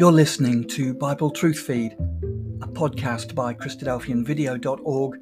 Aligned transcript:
You're 0.00 0.12
listening 0.12 0.64
to 0.68 0.94
Bible 0.94 1.30
Truth 1.30 1.58
Feed, 1.58 1.92
a 2.62 2.66
podcast 2.66 3.34
by 3.34 3.52
Christadelphianvideo.org 3.52 5.20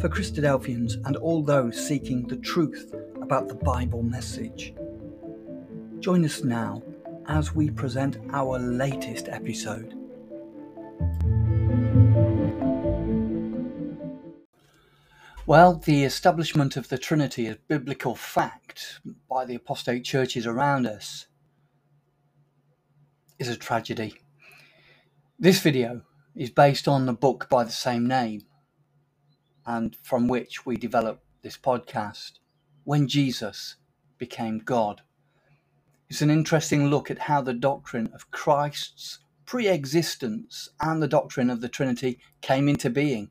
for 0.00 0.08
Christadelphians 0.08 0.94
and 1.06 1.16
all 1.16 1.42
those 1.42 1.86
seeking 1.86 2.26
the 2.26 2.38
truth 2.38 2.94
about 3.20 3.48
the 3.48 3.54
Bible 3.54 4.02
message. 4.02 4.72
Join 6.00 6.24
us 6.24 6.42
now 6.42 6.82
as 7.26 7.54
we 7.54 7.68
present 7.68 8.16
our 8.32 8.58
latest 8.58 9.28
episode. 9.28 9.92
Well, 15.44 15.82
the 15.84 16.04
establishment 16.04 16.78
of 16.78 16.88
the 16.88 16.96
Trinity 16.96 17.46
as 17.46 17.58
biblical 17.68 18.14
fact 18.14 19.00
by 19.28 19.44
the 19.44 19.56
apostate 19.56 20.04
churches 20.04 20.46
around 20.46 20.86
us 20.86 21.26
is 23.38 23.48
a 23.48 23.56
tragedy. 23.56 24.14
This 25.38 25.60
video 25.60 26.02
is 26.36 26.50
based 26.50 26.86
on 26.86 27.06
the 27.06 27.12
book 27.12 27.48
by 27.50 27.64
the 27.64 27.70
same 27.70 28.06
name 28.06 28.42
and 29.66 29.96
from 29.96 30.28
which 30.28 30.64
we 30.64 30.76
develop 30.76 31.20
this 31.42 31.56
podcast, 31.56 32.32
When 32.84 33.08
Jesus 33.08 33.76
Became 34.18 34.58
God. 34.58 35.02
It's 36.08 36.22
an 36.22 36.30
interesting 36.30 36.86
look 36.86 37.10
at 37.10 37.18
how 37.18 37.42
the 37.42 37.52
doctrine 37.52 38.08
of 38.14 38.30
Christ's 38.30 39.18
pre 39.44 39.68
existence 39.68 40.68
and 40.80 41.02
the 41.02 41.08
doctrine 41.08 41.50
of 41.50 41.60
the 41.60 41.68
Trinity 41.68 42.20
came 42.40 42.68
into 42.68 42.88
being, 42.88 43.30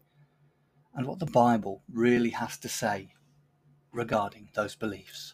and 0.93 1.07
what 1.07 1.19
the 1.19 1.25
Bible 1.25 1.83
really 1.91 2.31
has 2.31 2.57
to 2.57 2.69
say 2.69 3.09
regarding 3.93 4.49
those 4.53 4.75
beliefs 4.75 5.32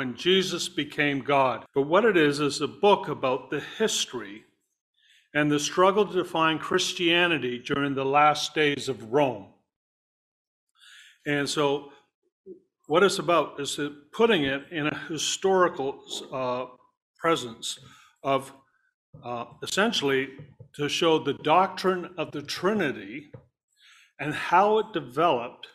when 0.00 0.16
Jesus 0.16 0.66
became 0.66 1.20
God. 1.20 1.66
But 1.74 1.82
what 1.82 2.06
it 2.06 2.16
is, 2.16 2.40
is 2.40 2.62
a 2.62 2.66
book 2.66 3.08
about 3.08 3.50
the 3.50 3.60
history 3.60 4.44
and 5.34 5.52
the 5.52 5.60
struggle 5.60 6.06
to 6.06 6.22
define 6.22 6.58
Christianity 6.58 7.58
during 7.58 7.94
the 7.94 8.06
last 8.06 8.54
days 8.54 8.88
of 8.88 9.12
Rome. 9.12 9.48
And 11.26 11.46
so, 11.46 11.92
what 12.86 13.02
it's 13.02 13.18
about 13.18 13.60
is 13.60 13.78
putting 14.10 14.44
it 14.44 14.62
in 14.70 14.86
a 14.86 14.98
historical 15.10 16.00
uh, 16.32 16.74
presence 17.18 17.78
of 18.22 18.50
uh, 19.22 19.44
essentially 19.62 20.30
to 20.76 20.88
show 20.88 21.18
the 21.18 21.34
doctrine 21.34 22.08
of 22.16 22.32
the 22.32 22.40
Trinity 22.40 23.30
and 24.18 24.32
how 24.32 24.78
it 24.78 24.94
developed 24.94 25.66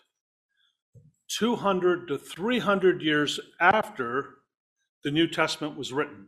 200 1.29 2.07
to 2.07 2.17
300 2.17 3.01
years 3.01 3.39
after 3.59 4.35
the 5.03 5.11
New 5.11 5.27
Testament 5.27 5.77
was 5.77 5.93
written. 5.93 6.27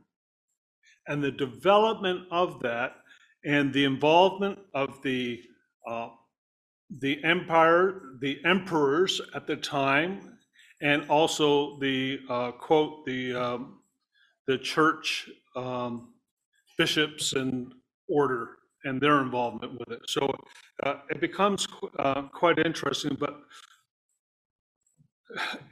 And 1.08 1.24
the 1.24 1.32
development 1.32 2.28
of 2.32 2.60
that 2.62 2.98
and 3.46 3.74
the 3.74 3.86
involvement 3.86 4.60
of 4.74 5.02
the 5.04 5.42
uh, 5.88 6.10
the 7.02 7.22
empire, 7.24 8.02
the 8.22 8.40
emperors 8.46 9.20
at 9.36 9.46
the 9.46 9.56
time, 9.58 10.38
and 10.82 11.04
also 11.10 11.78
the 11.80 12.20
uh, 12.30 12.52
quote 12.52 13.06
the 13.06 13.34
um, 13.36 13.80
the 14.48 14.58
church 14.58 15.30
um, 15.56 16.14
bishops 16.78 17.34
and 17.34 17.74
order 18.10 18.58
and 18.84 19.02
their 19.02 19.22
involvement 19.22 19.74
with 19.80 19.90
it. 19.90 20.02
So 20.08 20.34
uh, 20.84 20.96
it 21.10 21.20
becomes 21.20 21.68
uh, 22.00 22.24
quite 22.24 22.60
interesting. 22.60 23.18
But 23.20 23.42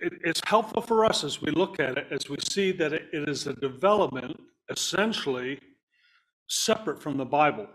it, 0.02 0.14
it's 0.24 0.42
helpful 0.46 0.82
for 0.82 1.06
us 1.06 1.24
as 1.24 1.42
we 1.42 1.52
look 1.52 1.80
at 1.80 1.98
it, 1.98 2.08
as 2.12 2.30
we 2.30 2.38
see 2.50 2.72
that 2.74 2.94
it, 2.94 3.08
it 3.14 3.30
is 3.30 3.48
a 3.48 3.54
development 3.54 4.40
essentially 4.70 5.60
separate 6.48 7.02
from 7.02 7.18
the 7.18 7.26
Bible. 7.26 7.68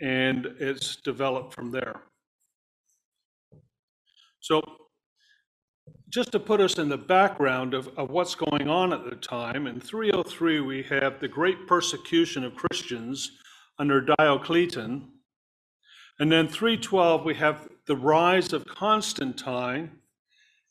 And 0.00 0.46
it's 0.58 0.96
developed 0.96 1.54
from 1.54 1.70
there. 1.70 2.02
So, 4.40 4.60
just 6.10 6.32
to 6.32 6.40
put 6.40 6.60
us 6.60 6.78
in 6.78 6.88
the 6.88 6.98
background 6.98 7.74
of, 7.74 7.88
of 7.96 8.10
what's 8.10 8.34
going 8.34 8.68
on 8.68 8.92
at 8.92 9.04
the 9.04 9.16
time, 9.16 9.66
in 9.66 9.80
303 9.80 10.60
we 10.60 10.82
have 10.84 11.18
the 11.18 11.28
great 11.28 11.66
persecution 11.66 12.44
of 12.44 12.54
Christians 12.54 13.30
under 13.78 14.00
Diocletian. 14.18 15.08
And 16.20 16.30
then 16.30 16.46
312 16.46 17.24
we 17.24 17.34
have 17.34 17.68
the 17.86 17.96
rise 17.96 18.52
of 18.52 18.66
Constantine 18.66 19.90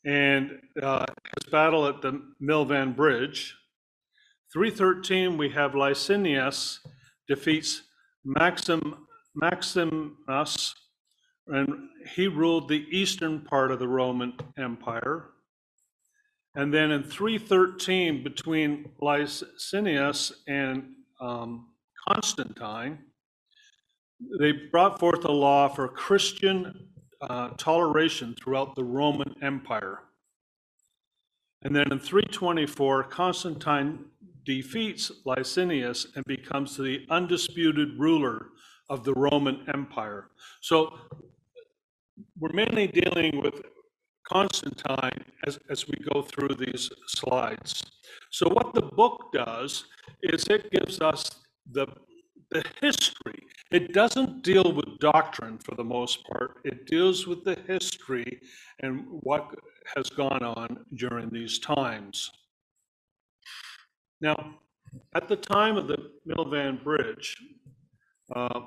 and 0.04 0.50
uh, 0.82 1.06
his 1.36 1.50
battle 1.50 1.86
at 1.86 2.02
the 2.02 2.20
Milvian 2.42 2.94
Bridge. 2.94 3.54
313, 4.52 5.36
we 5.36 5.48
have 5.50 5.74
Licinius 5.74 6.80
defeats 7.28 7.82
Maxim, 8.24 9.06
Maximus, 9.34 10.74
and 11.48 11.68
he 12.14 12.28
ruled 12.28 12.68
the 12.68 12.86
eastern 12.90 13.40
part 13.40 13.70
of 13.70 13.78
the 13.78 13.88
Roman 13.88 14.34
Empire. 14.58 15.30
And 16.54 16.72
then 16.72 16.90
in 16.92 17.02
313, 17.02 18.22
between 18.22 18.90
Licinius 19.00 20.32
and 20.46 20.84
um, 21.20 21.68
Constantine, 22.08 22.98
they 24.38 24.52
brought 24.52 25.00
forth 25.00 25.24
a 25.24 25.32
law 25.32 25.68
for 25.68 25.88
Christian 25.88 26.88
uh, 27.20 27.50
toleration 27.50 28.34
throughout 28.34 28.74
the 28.76 28.84
Roman 28.84 29.34
Empire. 29.42 30.00
And 31.62 31.74
then 31.74 31.90
in 31.90 31.98
324, 31.98 33.04
Constantine 33.04 34.06
defeats 34.44 35.10
Licinius 35.24 36.06
and 36.14 36.24
becomes 36.26 36.76
the 36.76 37.06
undisputed 37.08 37.98
ruler 37.98 38.48
of 38.90 39.04
the 39.04 39.14
Roman 39.14 39.64
Empire. 39.72 40.28
So 40.60 40.98
we're 42.38 42.52
mainly 42.52 42.86
dealing 42.86 43.40
with 43.40 43.62
Constantine 44.28 45.24
as, 45.46 45.58
as 45.70 45.88
we 45.88 45.94
go 46.12 46.22
through 46.22 46.56
these 46.56 46.90
slides. 47.06 47.82
So 48.30 48.48
what 48.48 48.74
the 48.74 48.82
book 48.82 49.32
does 49.32 49.84
is 50.22 50.44
it 50.48 50.70
gives 50.70 51.00
us 51.00 51.30
the 51.70 51.86
the 52.50 52.64
history. 52.80 53.42
It 53.70 53.92
doesn't 53.92 54.42
deal 54.42 54.72
with 54.72 54.98
doctrine 54.98 55.58
for 55.58 55.74
the 55.74 55.84
most 55.84 56.24
part, 56.28 56.58
it 56.64 56.86
deals 56.86 57.26
with 57.26 57.44
the 57.44 57.56
history 57.66 58.40
and 58.80 59.04
what 59.08 59.54
has 59.96 60.10
gone 60.10 60.42
on 60.42 60.84
during 60.94 61.30
these 61.30 61.58
times. 61.58 62.30
Now, 64.20 64.58
at 65.14 65.28
the 65.28 65.36
time 65.36 65.76
of 65.76 65.88
the 65.88 66.10
Milvian 66.28 66.82
Bridge, 66.82 67.36
uh, 68.34 68.60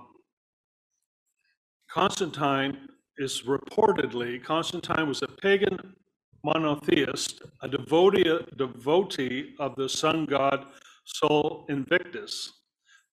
Constantine 1.90 2.88
is 3.18 3.44
reportedly, 3.44 4.44
Constantine 4.44 5.08
was 5.08 5.22
a 5.22 5.28
pagan 5.28 5.96
monotheist, 6.44 7.42
a 7.62 7.68
devotee, 7.68 8.40
devotee 8.58 9.56
of 9.60 9.76
the 9.76 9.88
sun 9.88 10.26
god 10.26 10.66
Sol 11.06 11.66
Invictus 11.70 12.52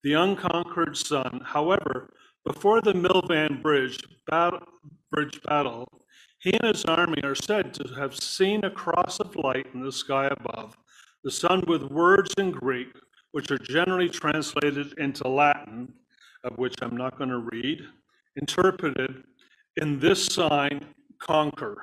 the 0.05 0.13
unconquered 0.13 0.95
sun. 0.95 1.41
However, 1.43 2.13
before 2.45 2.79
the 2.79 2.93
Milvian 2.93 3.59
Bridge 3.63 3.97
battle, 4.27 4.59
bridge 5.11 5.41
battle, 5.41 5.87
he 6.37 6.53
and 6.53 6.75
his 6.75 6.85
army 6.85 7.23
are 7.23 7.33
said 7.33 7.73
to 7.73 7.91
have 7.95 8.15
seen 8.15 8.63
a 8.63 8.69
cross 8.69 9.19
of 9.19 9.35
light 9.35 9.65
in 9.73 9.81
the 9.81 9.91
sky 9.91 10.27
above, 10.27 10.77
the 11.23 11.31
sun 11.31 11.63
with 11.67 11.81
words 11.85 12.35
in 12.37 12.51
Greek, 12.51 12.89
which 13.31 13.49
are 13.49 13.57
generally 13.57 14.07
translated 14.07 14.93
into 14.99 15.27
Latin, 15.27 15.91
of 16.43 16.55
which 16.59 16.75
I'm 16.83 16.95
not 16.95 17.17
going 17.17 17.31
to 17.31 17.39
read, 17.39 17.81
interpreted 18.35 19.23
in 19.77 19.97
this 19.97 20.23
sign, 20.23 20.85
conquer. 21.17 21.81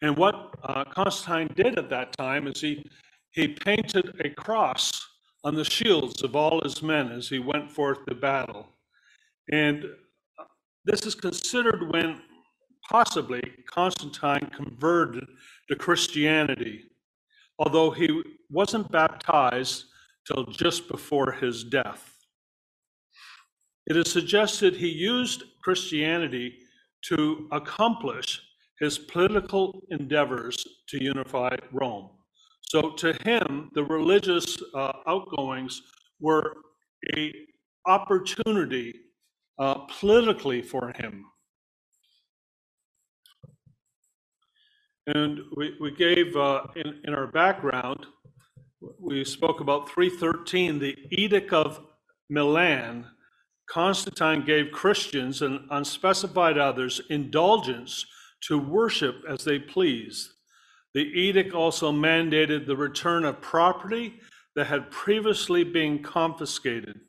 And 0.00 0.16
what 0.16 0.54
uh, 0.62 0.84
Constantine 0.84 1.50
did 1.54 1.78
at 1.78 1.90
that 1.90 2.16
time 2.16 2.46
is 2.46 2.58
he, 2.58 2.86
he 3.32 3.48
painted 3.48 4.18
a 4.24 4.30
cross 4.30 5.03
on 5.44 5.54
the 5.54 5.64
shields 5.64 6.22
of 6.22 6.34
all 6.34 6.60
his 6.62 6.82
men 6.82 7.12
as 7.12 7.28
he 7.28 7.38
went 7.38 7.70
forth 7.70 8.04
to 8.06 8.14
battle. 8.14 8.66
And 9.52 9.84
this 10.84 11.04
is 11.04 11.14
considered 11.14 11.92
when 11.92 12.20
possibly 12.88 13.42
Constantine 13.66 14.50
converted 14.54 15.26
to 15.68 15.76
Christianity, 15.76 16.84
although 17.58 17.90
he 17.90 18.22
wasn't 18.50 18.90
baptized 18.90 19.84
till 20.26 20.44
just 20.46 20.88
before 20.88 21.32
his 21.32 21.64
death. 21.64 22.10
It 23.86 23.96
is 23.96 24.10
suggested 24.10 24.74
he 24.74 24.88
used 24.88 25.42
Christianity 25.62 26.58
to 27.08 27.48
accomplish 27.52 28.40
his 28.80 28.98
political 28.98 29.82
endeavors 29.90 30.56
to 30.88 31.02
unify 31.02 31.54
Rome. 31.70 32.10
So 32.74 32.90
to 32.90 33.12
him, 33.22 33.70
the 33.74 33.84
religious 33.84 34.56
uh, 34.74 34.94
outgoings 35.06 35.80
were 36.18 36.56
a 37.16 37.32
opportunity 37.86 38.92
uh, 39.60 39.86
politically 40.00 40.60
for 40.60 40.92
him. 40.98 41.24
And 45.06 45.38
we, 45.56 45.76
we 45.80 45.92
gave, 45.92 46.34
uh, 46.34 46.62
in, 46.74 47.00
in 47.04 47.14
our 47.14 47.28
background, 47.28 48.06
we 48.98 49.24
spoke 49.24 49.60
about 49.60 49.88
313, 49.90 50.80
the 50.80 50.96
Edict 51.12 51.52
of 51.52 51.78
Milan. 52.28 53.06
Constantine 53.70 54.44
gave 54.44 54.72
Christians 54.72 55.42
and 55.42 55.60
unspecified 55.70 56.58
others 56.58 57.00
indulgence 57.08 58.04
to 58.48 58.58
worship 58.58 59.22
as 59.28 59.44
they 59.44 59.60
pleased. 59.60 60.33
The 60.94 61.00
edict 61.00 61.52
also 61.52 61.92
mandated 61.92 62.66
the 62.66 62.76
return 62.76 63.24
of 63.24 63.40
property 63.40 64.20
that 64.54 64.66
had 64.66 64.90
previously 64.90 65.64
been 65.64 66.02
confiscated. 66.02 67.00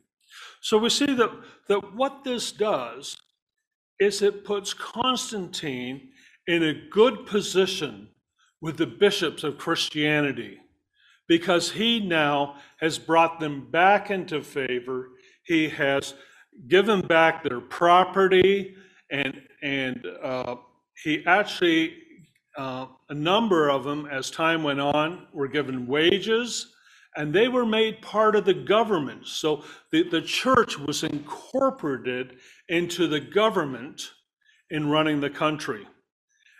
So 0.60 0.78
we 0.78 0.90
see 0.90 1.14
that, 1.14 1.30
that 1.68 1.94
what 1.94 2.24
this 2.24 2.50
does 2.50 3.16
is 4.00 4.22
it 4.22 4.44
puts 4.44 4.74
Constantine 4.74 6.10
in 6.46 6.62
a 6.64 6.88
good 6.90 7.26
position 7.26 8.08
with 8.60 8.76
the 8.76 8.86
bishops 8.86 9.44
of 9.44 9.58
Christianity 9.58 10.58
because 11.28 11.70
he 11.70 12.00
now 12.00 12.56
has 12.78 12.98
brought 12.98 13.40
them 13.40 13.70
back 13.70 14.10
into 14.10 14.42
favor. 14.42 15.10
He 15.44 15.68
has 15.68 16.14
given 16.68 17.00
back 17.00 17.42
their 17.42 17.60
property 17.60 18.74
and 19.10 19.40
and 19.62 20.04
uh, 20.22 20.56
he 21.02 21.24
actually 21.26 21.94
uh, 22.56 22.86
a 23.08 23.14
number 23.14 23.68
of 23.68 23.84
them 23.84 24.06
as 24.10 24.30
time 24.30 24.62
went 24.62 24.80
on 24.80 25.26
were 25.32 25.48
given 25.48 25.86
wages 25.86 26.72
and 27.16 27.32
they 27.32 27.48
were 27.48 27.66
made 27.66 28.02
part 28.02 28.36
of 28.36 28.44
the 28.44 28.54
government. 28.54 29.26
So 29.26 29.64
the, 29.90 30.08
the 30.08 30.20
church 30.20 30.78
was 30.78 31.02
incorporated 31.02 32.36
into 32.68 33.06
the 33.06 33.20
government 33.20 34.10
in 34.70 34.88
running 34.88 35.20
the 35.20 35.30
country. 35.30 35.86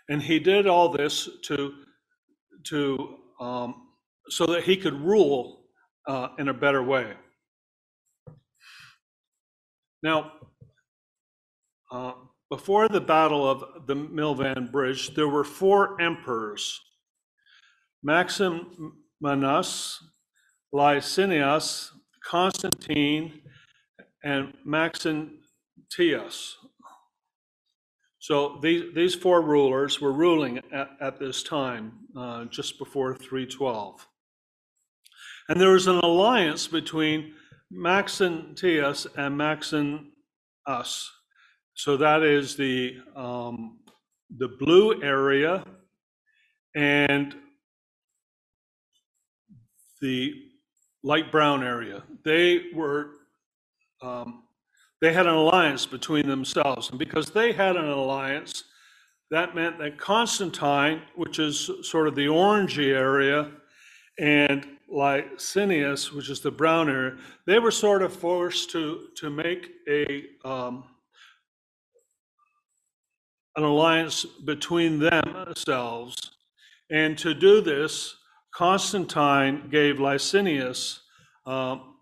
And 0.09 0.21
he 0.21 0.39
did 0.39 0.67
all 0.67 0.89
this 0.89 1.29
to, 1.43 1.73
to 2.65 3.15
um, 3.39 3.87
so 4.29 4.45
that 4.47 4.63
he 4.63 4.77
could 4.77 4.99
rule 4.99 5.65
uh, 6.07 6.29
in 6.39 6.47
a 6.47 6.53
better 6.53 6.81
way. 6.81 7.13
Now, 10.01 10.31
uh, 11.91 12.13
before 12.49 12.87
the 12.87 13.01
Battle 13.01 13.49
of 13.49 13.87
the 13.87 13.95
Milvian 13.95 14.71
Bridge, 14.71 15.13
there 15.15 15.27
were 15.27 15.43
four 15.43 15.99
emperors 16.01 16.79
Maximinus, 18.05 19.97
Licinius, 20.73 21.91
Constantine, 22.23 23.41
and 24.23 24.53
Maxentius. 24.65 26.53
So 28.19 28.59
these, 28.61 28.93
these 28.93 29.15
four 29.15 29.41
rulers 29.41 30.01
were 30.01 30.11
ruling 30.11 30.59
at, 30.71 30.89
at 30.99 31.19
this 31.19 31.43
time, 31.43 31.93
uh, 32.15 32.45
just 32.45 32.77
before 32.77 33.15
312. 33.15 34.07
And 35.49 35.61
there 35.61 35.71
was 35.71 35.87
an 35.87 35.99
alliance 35.99 36.67
between 36.67 37.33
Maxentius 37.71 39.07
and 39.17 39.37
Maximinus. 39.37 41.07
So 41.77 41.95
that 41.97 42.23
is 42.23 42.55
the, 42.55 42.97
um, 43.15 43.77
the 44.35 44.47
blue 44.47 44.99
area 45.03 45.63
and 46.75 47.35
the 50.01 50.33
light 51.03 51.31
brown 51.31 51.63
area. 51.63 52.01
They 52.25 52.63
were, 52.73 53.11
um, 54.01 54.45
they 55.01 55.13
had 55.13 55.27
an 55.27 55.35
alliance 55.35 55.85
between 55.85 56.27
themselves. 56.27 56.89
And 56.89 56.97
because 56.97 57.29
they 57.29 57.51
had 57.51 57.75
an 57.75 57.87
alliance, 57.87 58.63
that 59.29 59.53
meant 59.53 59.77
that 59.77 59.99
Constantine, 59.99 61.03
which 61.15 61.37
is 61.37 61.69
sort 61.83 62.07
of 62.07 62.15
the 62.15 62.25
orangey 62.25 62.91
area, 62.91 63.51
and 64.17 64.65
Licinius, 64.91 66.11
which 66.11 66.31
is 66.31 66.39
the 66.39 66.49
brown 66.49 66.89
area, 66.89 67.17
they 67.45 67.59
were 67.59 67.69
sort 67.69 68.01
of 68.01 68.11
forced 68.11 68.71
to, 68.71 69.09
to 69.17 69.29
make 69.29 69.69
a, 69.87 70.25
um, 70.43 70.83
an 73.57 73.63
alliance 73.63 74.23
between 74.23 74.99
themselves. 74.99 76.15
And 76.89 77.17
to 77.17 77.33
do 77.33 77.59
this, 77.59 78.15
Constantine 78.53 79.69
gave 79.69 79.99
Licinius 79.99 81.01
um, 81.45 81.95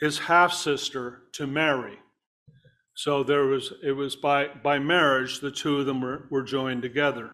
his 0.00 0.18
half 0.18 0.52
sister 0.52 1.24
to 1.32 1.46
marry. 1.46 1.98
So 2.94 3.22
there 3.22 3.44
was 3.44 3.72
it 3.84 3.92
was 3.92 4.16
by 4.16 4.48
by 4.48 4.78
marriage 4.78 5.40
the 5.40 5.50
two 5.50 5.78
of 5.78 5.86
them 5.86 6.00
were, 6.00 6.26
were 6.30 6.42
joined 6.42 6.82
together. 6.82 7.30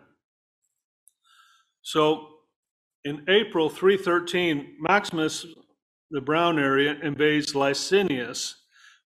So 1.83 2.29
in 3.05 3.25
April 3.29 3.69
313, 3.69 4.77
Maximus, 4.81 5.47
the 6.11 6.21
Brown 6.21 6.59
area, 6.59 6.97
invades 7.03 7.55
Licinius, 7.55 8.55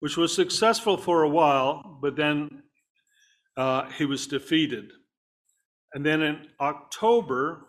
which 0.01 0.17
was 0.17 0.35
successful 0.35 0.97
for 0.97 1.23
a 1.23 1.29
while, 1.29 1.99
but 2.03 2.17
then 2.17 2.64
uh, 3.57 3.91
he 3.91 4.05
was 4.05 4.27
defeated. 4.27 4.93
And 5.95 6.05
then 6.05 6.23
in 6.23 6.47
October 6.61 7.67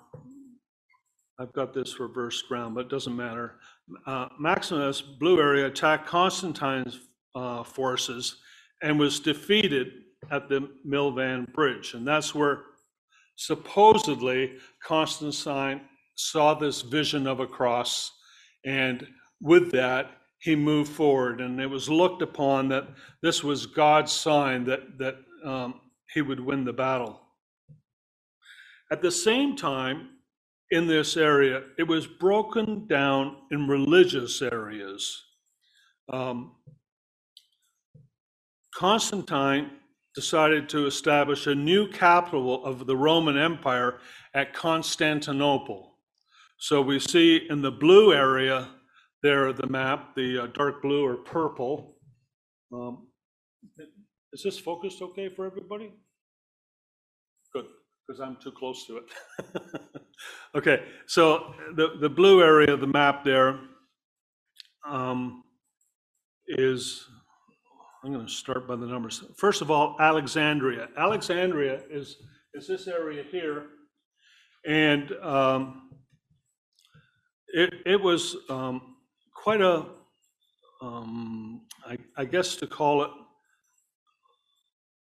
I've 1.38 1.52
got 1.52 1.74
this 1.74 2.00
reversed 2.00 2.46
around, 2.50 2.76
but 2.76 2.86
it 2.86 2.90
doesn't 2.90 3.16
matter. 3.16 3.56
Uh, 4.06 4.30
Maximus, 4.40 5.02
blue 5.02 5.40
area, 5.40 5.66
attacked 5.68 6.08
Constantine's 6.08 7.00
uh, 7.36 7.64
forces 7.64 8.38
and 8.82 8.98
was 8.98 9.20
defeated 9.20 9.92
at 10.32 10.48
the 10.48 10.70
Milvian 10.88 11.52
Bridge. 11.54 11.94
And 11.94 12.08
that's 12.08 12.34
where 12.34 12.64
supposedly 13.36 14.54
Constantine 14.82 15.82
saw 16.16 16.54
this 16.54 16.82
vision 16.82 17.28
of 17.28 17.42
a 17.42 17.48
cross. 17.48 18.12
And 18.66 19.06
with 19.42 19.72
that, 19.72 20.12
he 20.40 20.56
moved 20.56 20.92
forward. 20.92 21.42
And 21.42 21.60
it 21.60 21.70
was 21.70 21.90
looked 21.90 22.22
upon 22.22 22.70
that 22.70 22.88
this 23.22 23.44
was 23.44 23.66
God's 23.66 24.14
sign 24.14 24.64
that, 24.66 24.98
that 25.00 25.18
um, 25.46 25.82
he 26.14 26.22
would 26.22 26.40
win 26.40 26.66
the 26.66 26.74
battle. 26.74 27.22
At 28.92 29.02
the 29.02 29.12
same 29.12 29.56
time, 29.56 30.10
in 30.72 30.88
this 30.88 31.16
area, 31.16 31.64
it 31.78 31.88
was 31.88 32.08
broken 32.08 32.88
down 32.88 33.38
in 33.52 33.68
religious 33.68 34.42
areas. 34.42 35.24
Um, 36.12 36.56
Constantine 38.76 39.72
decided 40.16 40.70
to 40.70 40.86
establish 40.86 41.48
a 41.48 41.56
new 41.56 41.88
capital 41.88 42.64
of 42.66 42.88
the 42.88 42.96
Roman 42.96 43.38
Empire 43.38 44.00
at 44.34 44.54
Constantinople. 44.54 45.98
So 46.58 46.82
we 46.82 47.00
see 47.00 47.48
in 47.50 47.62
the 47.62 47.72
blue 47.72 48.14
area 48.14 48.70
there, 49.24 49.48
of 49.48 49.58
the 49.58 49.68
map, 49.68 50.16
the 50.16 50.44
uh, 50.44 50.48
dark 50.48 50.82
blue 50.82 51.06
or 51.06 51.18
purple. 51.18 51.96
Um, 52.72 53.08
is 54.36 54.44
this 54.44 54.60
focused 54.60 55.02
okay 55.02 55.30
for 55.30 55.46
everybody? 55.46 55.94
Good 57.54 57.68
because 58.06 58.20
I'm 58.20 58.36
too 58.36 58.52
close 58.52 58.86
to 58.88 58.98
it. 58.98 59.04
okay, 60.56 60.84
so 61.08 61.54
the, 61.76 61.94
the 62.02 62.10
blue 62.10 62.44
area 62.44 62.72
of 62.72 62.82
the 62.82 62.88
map 62.88 63.24
there 63.24 63.60
um, 64.86 65.44
is, 66.48 67.08
I'm 68.04 68.14
going 68.14 68.26
to 68.26 68.32
start 68.32 68.68
by 68.68 68.76
the 68.76 68.86
numbers. 68.86 69.24
First 69.38 69.62
of 69.62 69.72
all, 69.72 69.96
Alexandria. 70.00 70.90
Alexandria 70.98 71.82
is, 71.90 72.18
is 72.54 72.68
this 72.68 72.88
area 72.88 73.24
here, 73.32 73.68
and 74.68 75.12
um, 75.24 75.90
it, 77.48 77.74
it 77.86 78.02
was 78.02 78.36
um, 78.50 78.98
quite 79.34 79.62
a, 79.62 79.86
um, 80.82 81.62
I, 81.88 81.98
I 82.18 82.26
guess 82.26 82.58
to 82.58 82.68
call 82.68 83.04
it 83.04 83.12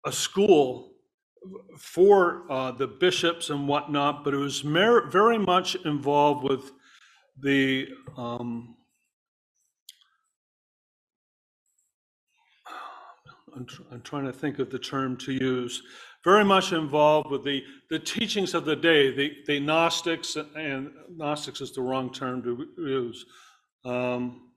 a 0.05 0.11
school 0.11 0.91
for 1.77 2.51
uh, 2.51 2.71
the 2.71 2.87
bishops 2.87 3.49
and 3.49 3.67
whatnot, 3.67 4.23
but 4.23 4.33
it 4.33 4.37
was 4.37 4.61
very 4.61 5.37
much 5.37 5.75
involved 5.85 6.43
with 6.43 6.71
the 7.41 7.87
um, 8.17 8.75
I'm, 13.55 13.65
tr- 13.65 13.81
I'm, 13.91 14.01
trying 14.01 14.25
to 14.25 14.33
think 14.33 14.59
of 14.59 14.69
the 14.69 14.79
term 14.79 15.17
to 15.17 15.33
use. 15.33 15.81
Very 16.23 16.43
much 16.43 16.71
involved 16.71 17.31
with 17.31 17.43
the, 17.43 17.63
the 17.89 17.99
teachings 17.99 18.53
of 18.53 18.65
the 18.65 18.75
day, 18.75 19.13
the, 19.13 19.31
the 19.47 19.59
Gnostics, 19.59 20.37
and 20.55 20.91
Gnostics 21.15 21.61
is 21.61 21.73
the 21.73 21.81
wrong 21.81 22.11
term 22.11 22.43
to 22.43 22.67
use. 22.77 23.25
Um, 23.85 24.51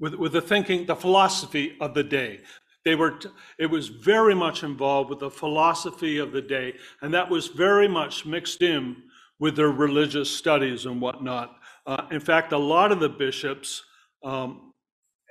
with, 0.00 0.14
with 0.14 0.32
the 0.32 0.40
thinking, 0.40 0.86
the 0.86 0.96
philosophy 0.96 1.76
of 1.80 1.94
the 1.94 2.04
day. 2.04 2.40
They 2.84 2.94
were, 2.94 3.18
it 3.58 3.66
was 3.66 3.88
very 3.88 4.34
much 4.34 4.64
involved 4.64 5.10
with 5.10 5.20
the 5.20 5.30
philosophy 5.30 6.18
of 6.18 6.32
the 6.32 6.42
day, 6.42 6.74
and 7.00 7.14
that 7.14 7.30
was 7.30 7.48
very 7.48 7.88
much 7.88 8.26
mixed 8.26 8.62
in 8.62 8.96
with 9.38 9.56
their 9.56 9.70
religious 9.70 10.30
studies 10.30 10.86
and 10.86 11.00
whatnot. 11.00 11.56
Uh, 11.86 12.06
in 12.10 12.20
fact, 12.20 12.52
a 12.52 12.58
lot 12.58 12.92
of 12.92 13.00
the 13.00 13.08
bishops 13.08 13.84
um, 14.22 14.72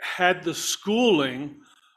had 0.01 0.43
the 0.43 0.53
schooling 0.53 1.55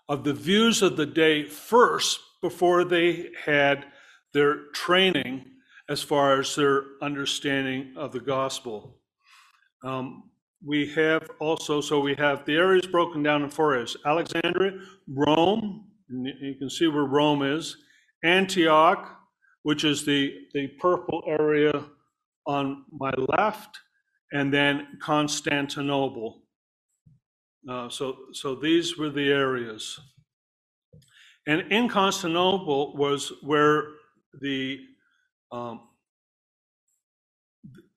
of 0.08 0.24
the 0.24 0.34
views 0.34 0.82
of 0.82 0.96
the 0.96 1.06
day 1.06 1.44
first 1.44 2.20
before 2.40 2.84
they 2.84 3.30
had 3.44 3.86
their 4.32 4.66
training 4.72 5.44
as 5.88 6.02
far 6.02 6.40
as 6.40 6.54
their 6.54 6.84
understanding 7.00 7.94
of 7.96 8.12
the 8.12 8.20
gospel. 8.20 8.98
um, 9.84 10.30
we 10.66 10.86
have 10.94 11.30
also, 11.40 11.80
so 11.80 12.00
we 12.00 12.14
have 12.16 12.44
the 12.46 12.56
areas 12.56 12.86
broken 12.86 13.22
down 13.22 13.42
in 13.42 13.50
four 13.50 13.74
areas. 13.74 13.96
Alexandria, 14.06 14.78
Rome, 15.08 15.84
you 16.08 16.54
can 16.58 16.70
see 16.70 16.86
where 16.86 17.04
Rome 17.04 17.42
is, 17.42 17.76
Antioch, 18.24 19.18
which 19.62 19.84
is 19.84 20.04
the, 20.04 20.32
the 20.54 20.68
purple 20.80 21.22
area 21.26 21.84
on 22.46 22.84
my 22.90 23.12
left, 23.36 23.78
and 24.32 24.52
then 24.52 24.86
Constantinople. 25.00 26.42
Uh, 27.68 27.88
so, 27.88 28.16
so 28.32 28.54
these 28.54 28.96
were 28.98 29.10
the 29.10 29.30
areas. 29.30 29.98
And 31.46 31.72
in 31.72 31.88
Constantinople 31.88 32.96
was 32.96 33.32
where 33.42 33.84
the 34.40 34.80
um, 35.52 35.88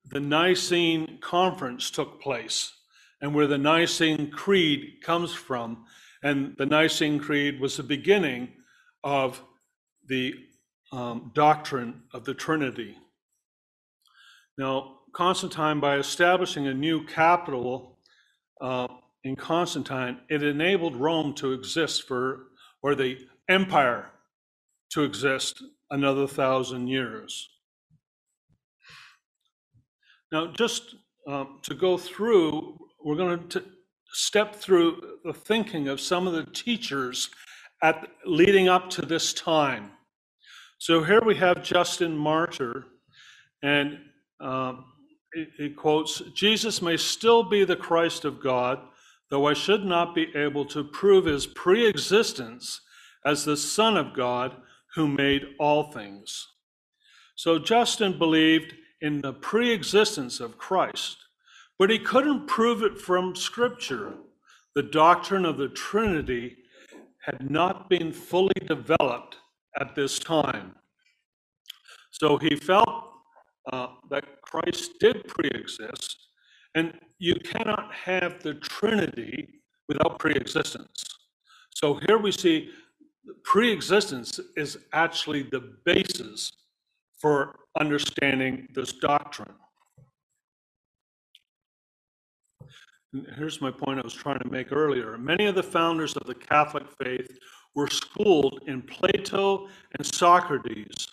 the 0.10 0.20
Nicene 0.20 1.20
Conference 1.20 1.92
took 1.92 2.22
place 2.22 2.74
and 3.22 3.34
where 3.34 3.48
the 3.48 3.58
Nicene 3.58 4.32
Creed 4.32 5.02
comes 5.02 5.34
from. 5.34 5.86
And 6.24 6.56
the 6.58 6.66
Nicene 6.66 7.20
Creed 7.20 7.60
was 7.60 7.78
the 7.78 7.84
beginning 7.84 8.50
of 9.04 9.42
the 10.08 10.34
um, 10.92 11.32
doctrine 11.34 12.04
of 12.14 12.26
the 12.26 12.34
Trinity. 12.34 12.98
Now, 14.58 15.00
Constantine, 15.14 15.80
by 15.80 15.98
establishing 15.98 16.68
a 16.68 16.74
new 16.74 17.06
capital 17.06 17.98
uh, 18.62 18.88
in 19.24 19.36
Constantine, 19.36 20.20
it 20.30 20.44
enabled 20.44 20.96
Rome 20.96 21.34
to 21.36 21.54
exist 21.54 22.08
for, 22.08 22.48
or 22.82 22.96
the 22.96 23.18
empire 23.50 24.12
to 24.92 25.04
exist 25.04 25.64
another 25.92 26.28
thousand 26.28 26.88
years. 26.88 27.50
Now, 30.32 30.48
just 30.48 30.96
um, 31.28 31.60
to 31.64 31.74
go 31.74 31.98
through, 31.98 32.78
we're 33.04 33.16
going 33.16 33.48
to 33.50 33.64
step 34.12 34.56
through 34.56 35.02
the 35.24 35.34
thinking 35.34 35.88
of 35.88 36.02
some 36.02 36.28
of 36.28 36.34
the 36.34 36.46
teachers 36.52 37.30
at 37.82 38.08
leading 38.26 38.68
up 38.68 38.90
to 38.90 39.06
this 39.06 39.34
time. 39.34 39.92
So 40.80 41.04
here 41.04 41.22
we 41.26 41.36
have 41.36 41.64
Justin 41.64 42.18
Martyr, 42.18 42.86
and 43.64 44.00
um, 44.40 44.86
he, 45.34 45.48
he 45.58 45.70
quotes 45.70 46.22
Jesus 46.36 46.82
may 46.82 46.98
still 46.98 47.44
be 47.44 47.64
the 47.64 47.76
Christ 47.76 48.26
of 48.26 48.42
God, 48.42 48.80
though 49.30 49.48
I 49.48 49.54
should 49.54 49.86
not 49.86 50.14
be 50.14 50.28
able 50.36 50.66
to 50.66 50.84
prove 50.84 51.26
his 51.26 51.48
pre 51.48 51.88
existence 51.88 52.82
as 53.26 53.46
the 53.46 53.58
Son 53.58 53.98
of 53.98 54.14
God 54.14 54.56
who 54.96 55.08
made 55.08 55.56
all 55.60 55.92
things. 55.92 56.48
So 57.36 57.60
Justin 57.60 58.18
believed 58.18 58.74
in 59.02 59.22
the 59.22 59.34
pre 59.34 59.72
existence 59.72 60.40
of 60.40 60.58
Christ, 60.58 61.18
but 61.78 61.90
he 61.90 62.00
couldn't 62.00 62.48
prove 62.48 62.84
it 62.84 62.98
from 62.98 63.36
Scripture. 63.36 64.14
The 64.76 64.84
doctrine 64.84 65.46
of 65.46 65.58
the 65.58 65.70
Trinity 65.70 66.58
had 67.26 67.50
not 67.50 67.90
been 67.90 68.12
fully 68.12 68.54
developed 68.66 69.38
at 69.80 69.96
this 69.96 70.18
time. 70.20 70.76
So 72.12 72.38
he 72.38 72.56
felt 72.56 73.12
uh, 73.72 73.88
that 74.10 74.42
Christ 74.42 74.94
did 75.00 75.28
pre 75.28 75.50
exist, 75.50 76.18
and 76.74 76.94
you 77.20 77.36
cannot 77.36 77.94
have 77.94 78.42
the 78.42 78.56
Trinity 78.56 79.62
without 79.88 80.20
pre 80.20 80.34
existence. 80.34 81.04
So 81.76 82.00
here 82.08 82.18
we 82.18 82.32
see 82.32 82.70
pre 83.44 83.72
existence 83.72 84.40
is 84.56 84.78
actually 84.94 85.44
the 85.44 85.76
basis 85.86 86.52
for 87.18 87.56
understanding 87.80 88.68
this 88.74 88.94
doctrine. 88.94 89.54
And 93.14 93.26
here's 93.36 93.62
my 93.62 93.72
point 93.72 94.00
I 94.00 94.04
was 94.04 94.14
trying 94.14 94.40
to 94.40 94.50
make 94.50 94.72
earlier. 94.72 95.18
Many 95.18 95.46
of 95.46 95.56
the 95.56 95.64
founders 95.64 96.16
of 96.16 96.28
the 96.28 96.36
Catholic 96.36 96.86
faith 97.02 97.38
were 97.74 97.88
schooled 97.88 98.62
in 98.68 98.82
Plato 98.82 99.68
and 99.98 100.06
Socrates. 100.06 101.08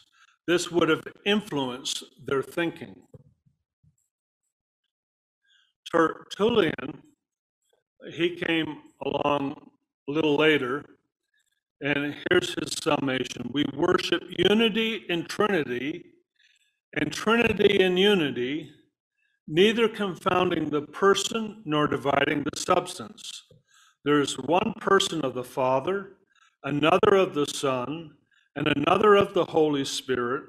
This 0.46 0.70
would 0.70 0.88
have 0.88 1.04
influenced 1.25 2.04
their 2.26 2.42
thinking. 2.42 2.94
Tertullian, 5.90 7.02
he 8.12 8.37
came 8.37 8.82
along 9.04 9.70
a 10.08 10.12
little 10.12 10.37
later 10.37 10.84
and 11.81 12.14
here's 12.31 12.54
his 12.54 12.73
summation 12.83 13.50
We 13.52 13.64
worship 13.75 14.23
unity 14.28 15.04
in 15.09 15.25
Trinity, 15.25 16.04
and 16.95 17.12
Trinity 17.12 17.81
in 17.81 17.97
unity, 17.97 18.71
neither 19.49 19.88
confounding 19.88 20.71
the 20.71 20.83
person 20.83 21.62
nor 21.64 21.87
dividing 21.87 22.45
the 22.45 22.59
substance. 22.59 23.45
There 24.04 24.21
is 24.21 24.38
one 24.38 24.73
person 24.81 25.23
of 25.23 25.35
the 25.35 25.45
Father, 25.45 26.12
another 26.62 27.16
of 27.16 27.35
the 27.35 27.47
Son, 27.47 28.12
and 28.57 28.69
another 28.69 29.16
of 29.16 29.35
the 29.35 29.45
Holy 29.45 29.85
Spirit, 29.85 30.45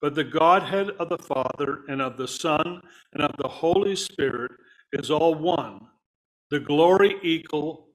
but 0.00 0.14
the 0.14 0.24
Godhead 0.24 0.90
of 0.98 1.08
the 1.08 1.18
Father 1.18 1.80
and 1.88 2.00
of 2.00 2.16
the 2.16 2.28
Son 2.28 2.80
and 3.12 3.22
of 3.22 3.36
the 3.38 3.48
Holy 3.48 3.94
Spirit 3.94 4.52
is 4.92 5.10
all 5.10 5.34
one, 5.34 5.80
the 6.50 6.60
glory 6.60 7.16
equal, 7.22 7.88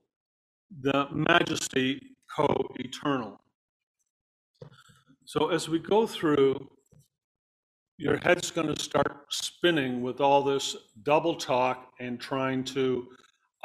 the 0.81 1.07
majesty 1.11 2.16
co 2.37 2.47
eternal. 2.75 3.39
So 5.25 5.49
as 5.49 5.67
we 5.67 5.79
go 5.79 6.07
through, 6.07 6.69
your 7.97 8.17
head's 8.17 8.51
going 8.51 8.73
to 8.73 8.81
start 8.81 9.25
spinning 9.29 10.01
with 10.03 10.21
all 10.21 10.43
this 10.43 10.75
double 11.03 11.35
talk 11.35 11.89
and 11.99 12.19
trying 12.19 12.63
to 12.63 13.07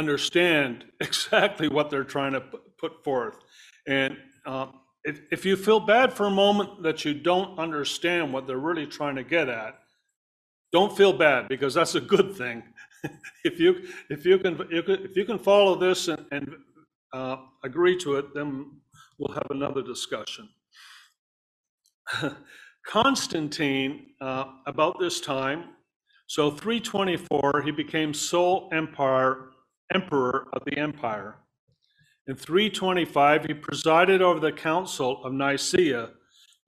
understand 0.00 0.86
exactly 1.00 1.68
what 1.68 1.90
they're 1.90 2.04
trying 2.04 2.32
to 2.32 2.42
put 2.80 3.04
forth. 3.04 3.36
And 3.86 4.16
uh, 4.46 4.68
if, 5.04 5.20
if 5.30 5.44
you 5.44 5.56
feel 5.56 5.80
bad 5.80 6.12
for 6.12 6.26
a 6.26 6.30
moment 6.30 6.82
that 6.82 7.04
you 7.04 7.12
don't 7.14 7.58
understand 7.58 8.32
what 8.32 8.46
they're 8.46 8.56
really 8.56 8.86
trying 8.86 9.16
to 9.16 9.24
get 9.24 9.48
at, 9.48 9.78
don't 10.72 10.96
feel 10.96 11.12
bad 11.12 11.48
because 11.48 11.74
that's 11.74 11.94
a 11.94 12.00
good 12.00 12.34
thing. 12.34 12.62
if 13.44 13.60
you 13.60 13.86
if 14.08 14.24
you 14.24 14.38
can 14.38 14.58
if 14.70 15.16
you 15.16 15.24
can 15.24 15.38
follow 15.38 15.74
this 15.74 16.08
and, 16.08 16.24
and 16.30 16.56
uh, 17.12 17.36
agree 17.64 17.96
to 17.98 18.16
it, 18.16 18.34
then 18.34 18.70
we'll 19.18 19.34
have 19.34 19.46
another 19.50 19.82
discussion. 19.82 20.48
Constantine, 22.86 24.06
uh, 24.20 24.44
about 24.66 24.98
this 24.98 25.20
time, 25.20 25.64
so 26.26 26.50
324, 26.50 27.62
he 27.64 27.70
became 27.70 28.14
sole 28.14 28.70
empire, 28.72 29.50
emperor 29.94 30.48
of 30.52 30.64
the 30.64 30.78
empire. 30.78 31.36
In 32.26 32.36
325, 32.36 33.44
he 33.46 33.54
presided 33.54 34.22
over 34.22 34.40
the 34.40 34.52
Council 34.52 35.22
of 35.24 35.32
Nicaea 35.32 36.10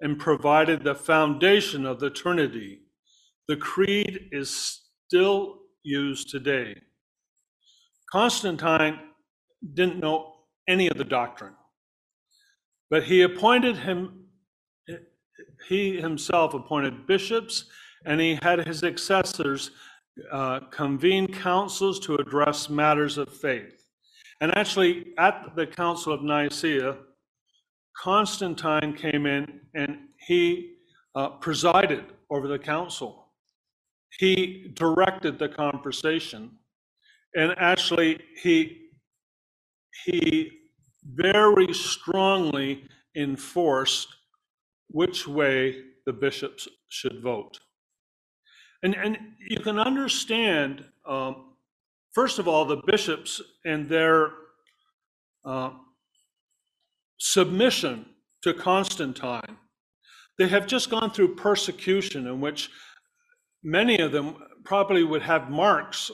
and 0.01 0.19
provided 0.19 0.83
the 0.83 0.95
foundation 0.95 1.87
of 1.87 2.01
the 2.01 2.11
Trinity. 2.11 2.81
The 3.49 3.57
creed 3.57 4.29
is 4.33 4.83
still 5.07 5.61
used 5.83 6.29
today. 6.31 6.81
Constantine 8.11 8.99
didn't 9.73 10.01
know 10.01 10.34
any 10.69 10.89
of 10.89 10.97
the 10.97 11.05
doctrine. 11.05 11.55
But 12.91 13.05
he 13.05 13.23
appointed 13.23 13.77
him, 13.77 14.27
he 15.69 16.01
himself 16.01 16.55
appointed 16.55 17.07
bishops, 17.07 17.65
and 18.07 18.21
he 18.21 18.39
had 18.43 18.67
his 18.67 18.79
successors 18.79 19.71
uh, 20.31 20.61
convene 20.71 21.27
councils 21.27 21.99
to 22.01 22.17
address 22.17 22.69
matters 22.69 23.19
of 23.19 23.35
faith. 23.35 23.89
And 24.41 24.57
actually, 24.57 25.15
at 25.19 25.57
the 25.57 25.67
Council 25.67 26.13
of 26.13 26.23
Nicaea, 26.23 26.97
Constantine 27.97 28.95
came 28.95 29.27
in 29.27 29.61
and 29.75 29.99
he 30.27 30.75
uh, 31.15 31.31
presided 31.31 32.05
over 32.31 32.49
the 32.49 32.59
council. 32.59 33.33
He 34.19 34.73
directed 34.75 35.39
the 35.39 35.49
conversation. 35.49 36.51
And 37.37 37.55
actually, 37.59 38.21
he 38.43 38.84
he 40.05 40.51
very 41.05 41.73
strongly 41.73 42.85
enforced 43.17 44.09
which 44.89 45.27
way 45.27 45.77
the 46.07 46.13
bishops 46.13 46.69
should 46.89 47.23
vote. 47.23 47.59
And, 48.83 48.95
and 48.95 49.19
you 49.49 49.61
can 49.61 49.79
understand, 49.79 50.85
um, 51.07 51.55
first 52.13 52.39
of 52.39 52.47
all, 52.47 52.65
the 52.65 52.83
bishops 52.87 53.41
and 53.65 53.89
their 53.89 54.31
uh, 55.45 55.71
submission 57.19 58.07
to 58.43 58.53
Constantine. 58.53 59.57
They 60.39 60.49
have 60.49 60.67
just 60.67 60.91
gone 60.91 61.11
through 61.11 61.37
persecution 61.37 62.27
in 62.27 62.41
which 62.41 62.71
many 63.63 63.99
of 63.99 64.13
them 64.13 64.37
probably 64.65 65.05
would 65.05 65.23
have 65.23 65.51
marks, 65.51 66.11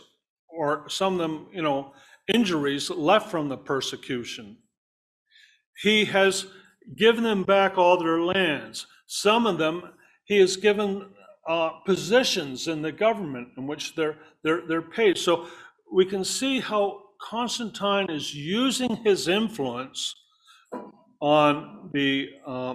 or 0.49 0.89
some 0.89 1.15
of 1.15 1.19
them, 1.19 1.49
you 1.53 1.63
know, 1.63 1.93
injuries 2.35 2.91
left 2.91 3.31
from 3.31 3.49
the 3.49 3.57
persecution. 3.57 4.57
He 5.83 6.05
has 6.07 6.47
given 6.97 7.25
them 7.25 7.45
back 7.45 7.79
all 7.79 7.99
their 7.99 8.21
lands. 8.21 8.87
Some 9.07 9.47
of 9.47 9.59
them 9.59 9.83
he 10.25 10.39
has 10.39 10.57
given 10.57 11.07
uh, 11.49 11.71
positions 11.85 12.69
in 12.69 12.83
the 12.83 12.93
government 12.93 13.49
in 13.57 13.67
which 13.67 13.97
they're, 13.97 14.17
they're, 14.45 14.63
they're 14.69 14.81
paid. 14.81 15.19
So 15.19 15.49
we 15.93 16.05
can 16.05 16.25
see 16.25 16.61
how 16.61 17.03
Constantine 17.21 18.09
is 18.09 18.33
using 18.33 18.95
his 18.97 19.27
influence 19.27 20.15
on 21.21 21.91
the, 21.93 22.29
uh, 22.47 22.75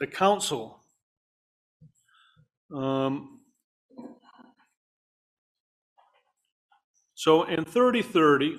the 0.00 0.06
council. 0.06 0.80
Um, 2.74 3.31
so 7.22 7.44
in 7.44 7.64
3030, 7.64 8.58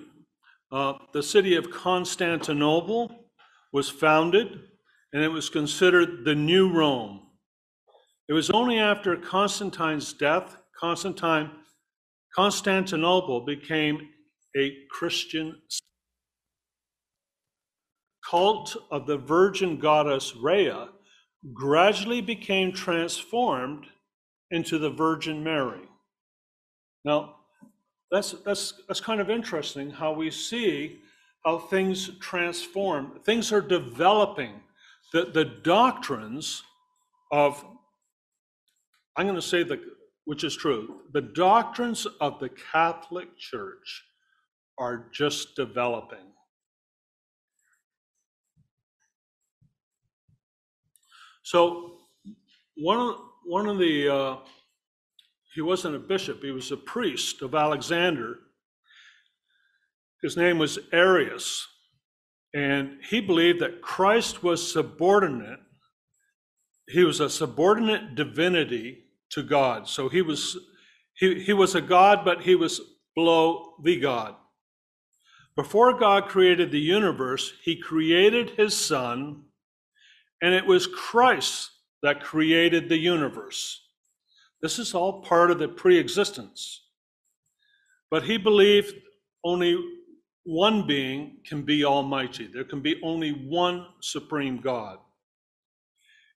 uh, 0.72 0.94
the 1.12 1.22
city 1.22 1.58
of 1.58 1.70
Constantinople 1.70 3.28
was 3.74 3.90
founded, 3.90 4.58
and 5.12 5.22
it 5.22 5.28
was 5.28 5.50
considered 5.50 6.24
the 6.24 6.34
new 6.34 6.72
Rome. 6.72 7.24
It 8.30 8.32
was 8.32 8.50
only 8.50 8.80
after 8.80 9.18
Constantine's 9.18 10.14
death, 10.14 10.56
Constantine, 10.80 11.52
Constantinople 12.34 13.42
became 13.42 14.00
a 14.56 14.72
Christian 14.90 15.62
cult 18.26 18.78
of 18.90 19.08
the 19.08 19.18
virgin 19.18 19.78
goddess 19.78 20.38
Rhea 20.38 20.88
gradually 21.54 22.22
became 22.22 22.72
transformed 22.72 23.88
into 24.52 24.78
the 24.78 24.90
Virgin 24.90 25.44
Mary. 25.44 25.84
Now, 27.04 27.43
that's, 28.14 28.32
that's, 28.46 28.74
that's 28.88 29.02
kind 29.02 29.20
of 29.20 29.30
interesting 29.30 29.90
how 29.90 30.14
we 30.14 30.30
see 30.30 31.00
how 31.44 31.58
things 31.58 32.12
transform. 32.20 33.20
Things 33.26 33.52
are 33.52 33.60
developing. 33.60 34.62
The, 35.12 35.26
the 35.26 35.46
doctrines 35.46 36.64
of 37.32 37.66
I'm 39.16 39.26
going 39.26 39.36
to 39.36 39.42
say 39.42 39.64
the, 39.64 39.80
which 40.26 40.44
is 40.44 40.56
true, 40.56 41.02
the 41.12 41.22
doctrines 41.22 42.08
of 42.22 42.40
the 42.40 42.50
Catholic 42.72 43.38
Church 43.38 44.04
are 44.80 45.08
just 45.12 45.56
developing. 45.56 46.32
So 51.44 51.98
one 52.78 52.98
of, 52.98 53.16
one 53.46 53.68
of 53.68 53.78
the, 53.78 54.10
uh, 54.10 54.36
he 55.54 55.62
wasn't 55.62 55.96
a 55.96 56.00
bishop, 56.00 56.42
he 56.42 56.52
was 56.52 56.72
a 56.72 56.78
priest 56.78 57.42
of 57.42 57.56
Alexander. 57.56 58.40
His 60.22 60.38
name 60.38 60.58
was 60.58 60.80
Arius. 60.92 61.68
And 62.54 63.00
he 63.10 63.20
believed 63.20 63.60
that 63.60 63.82
Christ 63.82 64.44
was 64.44 64.72
subordinate. 64.72 65.60
He 66.88 67.04
was 67.04 67.20
a 67.20 67.30
subordinate 67.30 68.16
divinity 68.16 69.06
to 69.32 69.44
God. 69.44 69.88
So 69.88 70.10
he 70.10 70.22
was 70.22 70.58
he, 71.16 71.44
he 71.44 71.54
was 71.54 71.76
a 71.76 71.82
God, 71.82 72.26
but 72.26 72.42
he 72.42 72.56
was 72.56 72.82
below 73.16 73.76
the 73.84 74.00
God. 74.00 74.36
Before 75.56 75.98
God 75.98 76.28
created 76.28 76.72
the 76.72 76.80
universe, 76.80 77.54
he 77.64 77.80
created 77.80 78.52
his 78.52 78.76
son, 78.76 79.44
and 80.42 80.56
it 80.56 80.66
was 80.66 80.88
Christ 80.88 81.70
that 82.02 82.24
created 82.24 82.90
the 82.90 82.98
universe. 82.98 83.83
This 84.64 84.80
is 84.80 84.96
all 84.96 85.22
part 85.22 85.52
of 85.52 85.60
the 85.60 85.68
pre-existence. 85.68 86.88
But 88.10 88.24
he 88.24 88.38
believed 88.38 88.96
only 89.44 89.78
one 90.46 90.88
being 90.88 91.40
can 91.46 91.64
be 91.64 91.84
almighty. 91.84 92.48
There 92.48 92.64
can 92.64 92.82
be 92.82 93.00
only 93.04 93.32
one 93.32 93.86
supreme 94.02 94.62
God. 94.62 95.00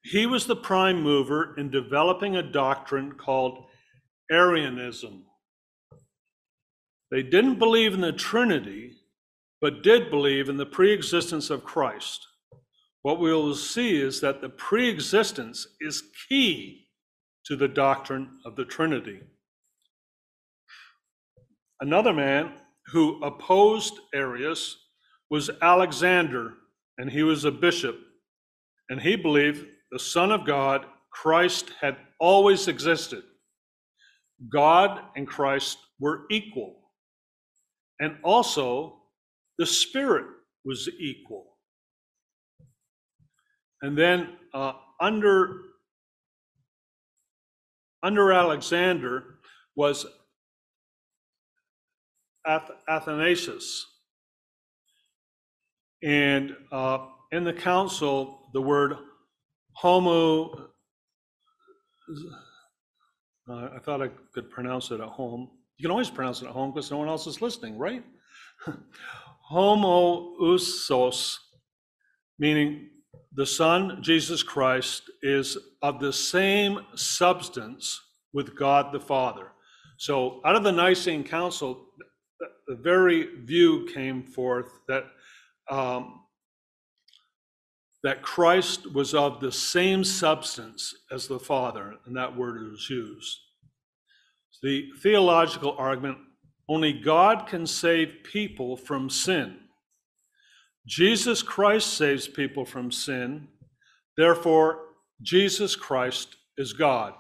He 0.04 0.26
was 0.26 0.46
the 0.46 0.58
prime 0.58 1.02
mover 1.02 1.56
in 1.58 1.72
developing 1.72 2.36
a 2.36 2.44
doctrine 2.44 3.14
called 3.14 3.66
Arianism. 4.30 5.24
They 7.10 7.24
didn't 7.24 7.60
believe 7.60 7.94
in 7.94 8.02
the 8.02 8.12
Trinity, 8.12 8.92
but 9.62 9.84
did 9.84 10.10
believe 10.10 10.50
in 10.50 10.58
the 10.58 10.66
preexistence 10.66 11.50
of 11.50 11.64
Christ. 11.64 12.28
What 13.04 13.22
we 13.22 13.32
will 13.32 13.56
see 13.56 14.02
is 14.02 14.20
that 14.20 14.42
the 14.42 14.50
preexistence 14.50 15.66
is 15.80 16.04
key 16.28 16.87
to 17.48 17.56
the 17.56 17.68
doctrine 17.68 18.40
of 18.46 18.56
the 18.56 18.66
Trinity. 18.66 19.22
Another 21.80 22.14
man 22.14 22.54
who 22.88 23.24
opposed 23.24 23.94
Arius 24.14 24.78
was 25.30 25.50
Alexander, 25.62 26.54
and 26.98 27.10
he 27.10 27.24
was 27.24 27.46
a 27.46 27.52
bishop. 27.52 27.98
And 28.90 29.02
he 29.02 29.16
believed 29.16 29.66
the 29.92 30.00
Son 30.00 30.32
of 30.32 30.46
God, 30.46 30.86
Christ, 31.12 31.72
had 31.82 31.98
always 32.20 32.68
existed. 32.68 33.24
God 34.52 35.02
and 35.16 35.28
Christ 35.28 35.78
were 36.00 36.22
equal. 36.30 36.76
And 38.00 38.18
also, 38.24 39.02
the 39.58 39.66
Spirit 39.66 40.26
was 40.64 40.90
equal. 41.00 41.58
And 43.82 43.98
then 43.98 44.30
uh, 44.54 44.74
under, 45.00 45.62
under 48.04 48.32
Alexander 48.32 49.40
was 49.76 50.06
Ath- 52.46 52.72
Athanasius. 52.88 53.86
And 56.04 56.56
uh, 56.72 57.08
in 57.32 57.44
the 57.44 57.54
council, 57.54 58.50
the 58.54 58.62
word 58.62 58.96
Homo, 59.74 60.70
uh, 63.50 63.70
I 63.76 63.80
thought 63.84 64.02
I 64.02 64.10
could 64.34 64.50
pronounce 64.50 64.92
it 64.92 65.00
at 65.00 65.08
home. 65.08 65.50
You 65.78 65.84
can 65.84 65.92
always 65.92 66.10
pronounce 66.10 66.42
it 66.42 66.46
at 66.46 66.52
home 66.52 66.72
because 66.72 66.90
no 66.90 66.98
one 66.98 67.08
else 67.08 67.28
is 67.28 67.42
listening, 67.42 67.78
right? 67.78 68.04
Homoousios, 69.52 71.38
meaning 72.40 72.90
the 73.38 73.46
Son, 73.46 74.00
Jesus 74.02 74.42
Christ, 74.42 75.12
is 75.22 75.58
of 75.84 76.00
the 76.00 76.12
same 76.12 76.80
substance 76.96 78.02
with 78.34 78.58
God 78.58 78.92
the 78.92 79.00
Father. 79.00 79.52
So 79.98 80.42
out 80.44 80.56
of 80.56 80.64
the 80.64 80.72
Nicene 80.72 81.24
Council, 81.24 81.86
the 82.68 82.76
very 82.76 83.44
view 83.44 83.88
came 83.94 84.24
forth 84.24 84.80
that 84.88 85.06
um, 85.70 86.22
that 88.04 88.22
Christ 88.22 88.92
was 88.94 89.14
of 89.14 89.40
the 89.40 89.52
same 89.52 90.04
substance 90.04 90.96
as 91.12 91.28
the 91.28 91.40
Father, 91.40 91.96
and 92.06 92.16
that 92.16 92.36
word 92.36 92.74
is 92.74 92.90
used. 92.90 93.38
The 94.64 94.90
theological 95.02 95.76
argument 95.78 96.18
only 96.70 96.94
God 96.94 97.48
can 97.48 97.68
save 97.68 98.24
people 98.24 98.78
from 98.78 99.10
sin. 99.10 99.58
Jesus 100.88 101.44
Christ 101.44 101.96
saves 101.96 102.28
people 102.28 102.64
from 102.64 102.92
sin. 102.92 103.50
Therefore, 104.16 104.80
Jesus 105.22 105.76
Christ 105.76 106.38
is 106.58 106.72
God. 106.72 107.14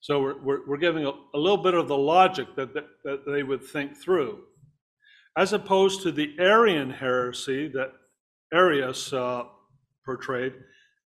So 0.00 0.20
we're, 0.20 0.42
we're, 0.42 0.66
we're 0.66 0.76
giving 0.76 1.06
a, 1.06 1.12
a, 1.34 1.38
little 1.38 1.62
bit 1.62 1.74
of 1.74 1.88
the 1.88 1.96
logic 1.96 2.48
that, 2.56 2.74
that, 2.74 2.86
that 3.04 3.20
they 3.26 3.42
would 3.44 3.62
think 3.64 3.96
through. 3.96 4.40
As 5.38 5.52
opposed 5.52 6.02
to 6.02 6.12
the 6.12 6.34
Arian 6.38 6.90
heresy 6.90 7.68
that 7.68 7.92
Arius 8.52 9.12
uh, 9.12 9.44
portrayed, 10.04 10.54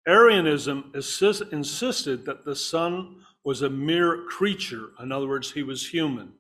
Arianism 0.07 0.91
insisted 0.95 2.25
that 2.25 2.45
the 2.45 2.55
Son 2.55 3.17
was 3.43 3.61
a 3.61 3.69
mere 3.69 4.23
creature. 4.29 4.89
In 5.01 5.11
other 5.11 5.27
words, 5.27 5.51
he 5.51 5.61
was 5.61 5.89
human. 5.89 6.33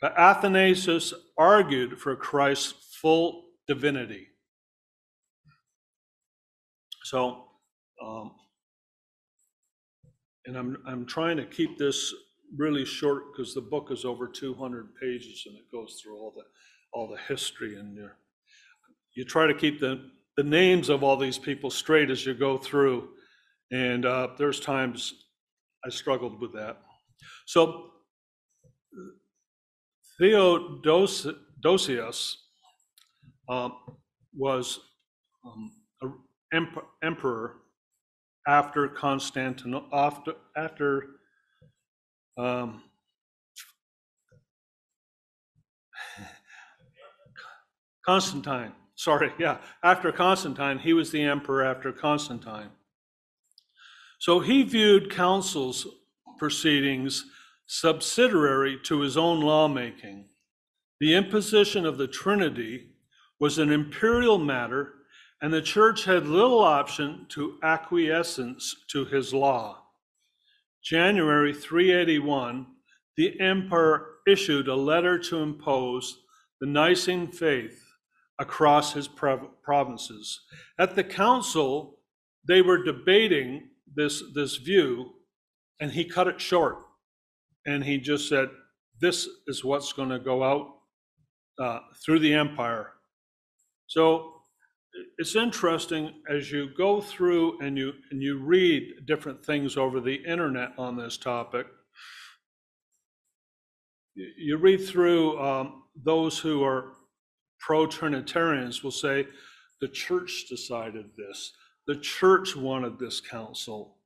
But 0.00 0.16
Athanasius 0.16 1.12
argued 1.36 1.98
for 1.98 2.14
Christ's 2.14 2.96
full 2.96 3.47
divinity. 3.68 4.28
So, 7.04 7.44
um, 8.04 8.32
and 10.46 10.56
I'm, 10.56 10.76
I'm 10.86 11.06
trying 11.06 11.36
to 11.36 11.44
keep 11.46 11.78
this 11.78 12.12
really 12.56 12.84
short 12.84 13.32
because 13.32 13.54
the 13.54 13.60
book 13.60 13.90
is 13.90 14.04
over 14.04 14.26
200 14.26 14.94
pages 15.00 15.44
and 15.46 15.56
it 15.56 15.70
goes 15.70 16.00
through 16.02 16.16
all 16.18 16.32
the 16.36 16.44
all 16.92 17.06
the 17.06 17.18
history 17.28 17.78
in 17.78 17.94
there. 17.94 18.16
You 19.14 19.24
try 19.24 19.46
to 19.46 19.54
keep 19.54 19.78
the 19.78 20.10
the 20.38 20.42
names 20.44 20.88
of 20.88 21.02
all 21.02 21.16
these 21.16 21.36
people 21.36 21.68
straight 21.68 22.10
as 22.10 22.24
you 22.24 22.32
go 22.32 22.56
through. 22.56 23.08
And 23.72 24.06
uh, 24.06 24.28
there's 24.38 24.60
times 24.60 25.12
I 25.84 25.90
struggled 25.90 26.40
with 26.40 26.52
that. 26.54 26.78
So 27.44 27.90
Theodosius 30.18 31.56
uh, 33.48 33.70
was 34.36 34.80
um, 35.44 35.72
emperor 37.02 37.56
after 38.46 38.88
Constantinople, 38.88 39.88
after, 39.92 40.32
after 40.56 41.06
um, 42.36 42.82
Constantine 48.04 48.72
sorry, 48.98 49.32
yeah, 49.38 49.58
after 49.82 50.12
Constantine, 50.12 50.78
he 50.78 50.92
was 50.92 51.10
the 51.10 51.22
emperor 51.22 51.64
after 51.64 51.92
Constantine. 51.92 52.70
So 54.18 54.40
he 54.40 54.64
viewed 54.64 55.10
councils 55.10 55.86
proceedings 56.38 57.24
subsidiary 57.66 58.78
to 58.84 59.00
his 59.00 59.16
own 59.16 59.40
lawmaking. 59.40 60.26
The 61.00 61.14
imposition 61.14 61.86
of 61.86 61.96
the 61.96 62.08
Trinity 62.08 62.87
was 63.40 63.58
an 63.58 63.70
imperial 63.70 64.38
matter, 64.38 64.94
and 65.40 65.52
the 65.52 65.62
church 65.62 66.04
had 66.04 66.26
little 66.26 66.60
option 66.60 67.26
to 67.30 67.58
acquiescence 67.62 68.74
to 68.90 69.04
his 69.04 69.32
law. 69.32 69.84
January 70.82 71.52
381, 71.52 72.66
the 73.16 73.38
emperor 73.40 74.06
issued 74.26 74.68
a 74.68 74.74
letter 74.74 75.18
to 75.18 75.38
impose 75.38 76.18
the 76.60 76.66
Nicene 76.66 77.30
faith 77.30 77.84
across 78.38 78.92
his 78.92 79.08
provinces. 79.08 80.40
At 80.78 80.94
the 80.94 81.04
council, 81.04 81.98
they 82.46 82.62
were 82.62 82.82
debating 82.82 83.68
this, 83.94 84.22
this 84.34 84.56
view, 84.56 85.10
and 85.80 85.92
he 85.92 86.04
cut 86.04 86.28
it 86.28 86.40
short. 86.40 86.78
And 87.66 87.84
he 87.84 87.98
just 87.98 88.28
said, 88.28 88.48
This 89.00 89.28
is 89.46 89.64
what's 89.64 89.92
going 89.92 90.08
to 90.08 90.18
go 90.18 90.42
out 90.42 90.68
uh, 91.58 91.80
through 92.04 92.20
the 92.20 92.34
empire. 92.34 92.92
So 93.88 94.34
it's 95.16 95.34
interesting 95.34 96.12
as 96.28 96.52
you 96.52 96.70
go 96.76 97.00
through 97.00 97.58
and 97.60 97.76
you 97.76 97.94
and 98.10 98.22
you 98.22 98.38
read 98.38 99.06
different 99.06 99.44
things 99.44 99.76
over 99.76 100.00
the 100.00 100.14
internet 100.14 100.72
on 100.78 100.96
this 100.96 101.16
topic. 101.16 101.66
You 104.14 104.58
read 104.58 104.86
through 104.86 105.40
um, 105.40 105.84
those 106.04 106.38
who 106.38 106.62
are 106.64 106.92
pro-Trinitarians 107.60 108.82
will 108.82 108.90
say 108.90 109.26
the 109.80 109.88
church 109.88 110.46
decided 110.48 111.06
this, 111.16 111.52
the 111.86 111.96
church 111.96 112.56
wanted 112.56 112.98
this 112.98 113.20
council. 113.20 113.96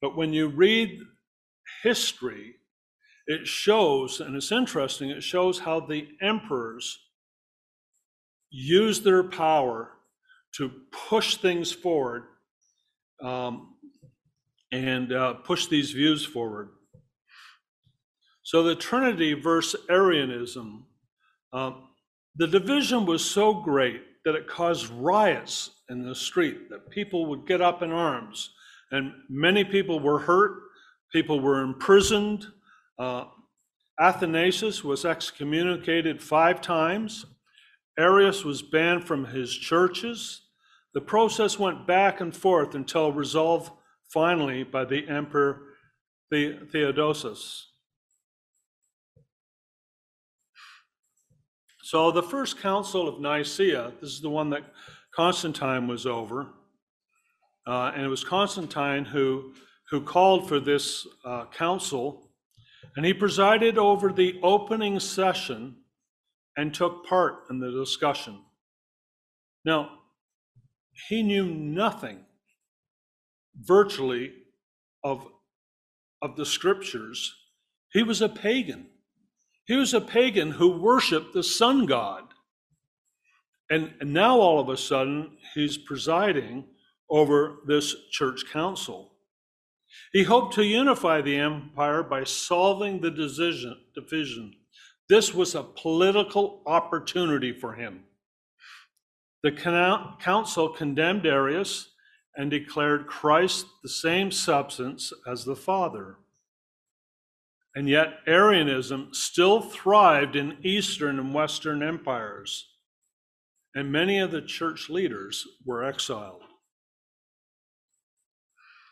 But 0.00 0.16
when 0.16 0.32
you 0.32 0.48
read 0.48 0.98
history, 1.82 2.56
it 3.26 3.46
shows, 3.46 4.20
and 4.20 4.34
it's 4.34 4.50
interesting, 4.50 5.10
it 5.10 5.22
shows 5.22 5.60
how 5.60 5.80
the 5.80 6.08
emperors 6.20 6.98
used 8.50 9.04
their 9.04 9.22
power 9.22 9.92
to 10.56 10.70
push 11.08 11.36
things 11.36 11.72
forward 11.72 12.24
um, 13.22 13.74
and 14.72 15.12
uh, 15.12 15.34
push 15.34 15.66
these 15.66 15.92
views 15.92 16.24
forward. 16.24 16.70
So 18.42 18.62
the 18.62 18.74
Trinity 18.74 19.34
versus 19.34 19.80
Arianism, 19.88 20.86
um, 21.52 21.88
the 22.36 22.46
division 22.46 23.06
was 23.06 23.24
so 23.24 23.54
great 23.54 24.02
that 24.24 24.34
it 24.34 24.48
caused 24.48 24.90
riots 24.90 25.70
in 25.88 26.02
the 26.02 26.14
street, 26.14 26.68
that 26.70 26.90
people 26.90 27.26
would 27.26 27.46
get 27.46 27.60
up 27.60 27.82
in 27.82 27.92
arms, 27.92 28.50
and 28.90 29.12
many 29.28 29.64
people 29.64 30.00
were 30.00 30.18
hurt, 30.18 30.62
people 31.12 31.40
were 31.40 31.62
imprisoned. 31.62 32.46
Uh, 32.98 33.24
Athanasius 34.00 34.82
was 34.82 35.04
excommunicated 35.04 36.22
five 36.22 36.60
times. 36.60 37.26
Arius 38.00 38.44
was 38.46 38.62
banned 38.62 39.04
from 39.04 39.26
his 39.26 39.54
churches. 39.54 40.40
The 40.94 41.02
process 41.02 41.58
went 41.58 41.86
back 41.86 42.22
and 42.22 42.34
forth 42.34 42.74
until 42.74 43.12
resolved 43.12 43.70
finally 44.08 44.64
by 44.64 44.86
the 44.86 45.06
Emperor 45.06 45.60
Theodosius. 46.32 47.66
So 51.82 52.10
the 52.10 52.22
first 52.22 52.58
council 52.58 53.06
of 53.06 53.20
Nicaea, 53.20 53.92
this 54.00 54.10
is 54.10 54.22
the 54.22 54.30
one 54.30 54.48
that 54.50 54.62
Constantine 55.14 55.86
was 55.86 56.06
over, 56.06 56.46
uh, 57.66 57.92
and 57.94 58.02
it 58.06 58.08
was 58.08 58.24
Constantine 58.24 59.04
who, 59.04 59.52
who 59.90 60.00
called 60.00 60.48
for 60.48 60.58
this 60.58 61.06
uh, 61.26 61.44
council, 61.46 62.30
and 62.96 63.04
he 63.04 63.12
presided 63.12 63.76
over 63.76 64.10
the 64.10 64.40
opening 64.42 64.98
session 64.98 65.76
and 66.60 66.74
took 66.74 67.06
part 67.06 67.44
in 67.48 67.58
the 67.58 67.70
discussion. 67.70 68.38
Now, 69.64 69.92
he 71.08 71.22
knew 71.22 71.46
nothing 71.46 72.18
virtually 73.58 74.32
of, 75.02 75.26
of 76.20 76.36
the 76.36 76.44
scriptures. 76.44 77.34
He 77.94 78.02
was 78.02 78.20
a 78.20 78.28
pagan. 78.28 78.88
He 79.64 79.74
was 79.74 79.94
a 79.94 80.02
pagan 80.02 80.50
who 80.50 80.82
worshiped 80.82 81.32
the 81.32 81.42
sun 81.42 81.86
god. 81.86 82.24
And, 83.70 83.94
and 83.98 84.12
now 84.12 84.38
all 84.38 84.60
of 84.60 84.68
a 84.68 84.76
sudden, 84.76 85.38
he's 85.54 85.78
presiding 85.78 86.66
over 87.08 87.60
this 87.66 87.96
church 88.10 88.42
council. 88.52 89.12
He 90.12 90.24
hoped 90.24 90.54
to 90.56 90.64
unify 90.64 91.22
the 91.22 91.38
empire 91.38 92.02
by 92.02 92.24
solving 92.24 93.00
the 93.00 93.10
division. 93.10 94.56
This 95.10 95.34
was 95.34 95.56
a 95.56 95.64
political 95.64 96.62
opportunity 96.66 97.52
for 97.52 97.72
him. 97.72 98.04
The 99.42 99.50
council 99.50 100.68
condemned 100.68 101.26
Arius 101.26 101.90
and 102.36 102.48
declared 102.48 103.08
Christ 103.08 103.66
the 103.82 103.88
same 103.88 104.30
substance 104.30 105.12
as 105.26 105.44
the 105.44 105.56
Father. 105.56 106.18
And 107.74 107.88
yet, 107.88 108.20
Arianism 108.28 109.08
still 109.10 109.60
thrived 109.60 110.36
in 110.36 110.58
Eastern 110.62 111.18
and 111.18 111.34
Western 111.34 111.82
empires, 111.82 112.68
and 113.74 113.90
many 113.90 114.20
of 114.20 114.30
the 114.30 114.42
church 114.42 114.88
leaders 114.88 115.44
were 115.64 115.82
exiled. 115.82 116.42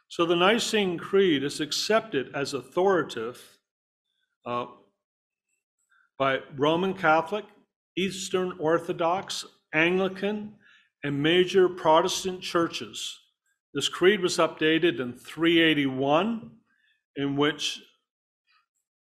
So 0.09 0.26
the 0.26 0.35
Nicene 0.35 0.98
Creed 0.98 1.44
is 1.44 1.61
accepted 1.61 2.35
as 2.35 2.54
authoritative 2.54 3.40
uh, 4.44 4.66
by 6.18 6.40
Roman 6.57 6.94
Catholic, 6.94 7.44
Eastern 7.96 8.52
Orthodox, 8.59 9.44
Anglican, 9.72 10.54
and 11.04 11.22
major 11.22 11.68
Protestant 11.68 12.42
churches. 12.42 13.16
This 13.74 13.88
creed 13.88 14.20
was 14.20 14.38
updated 14.38 15.00
in 15.00 15.12
381, 15.12 16.50
in 17.16 17.37
which 17.37 17.81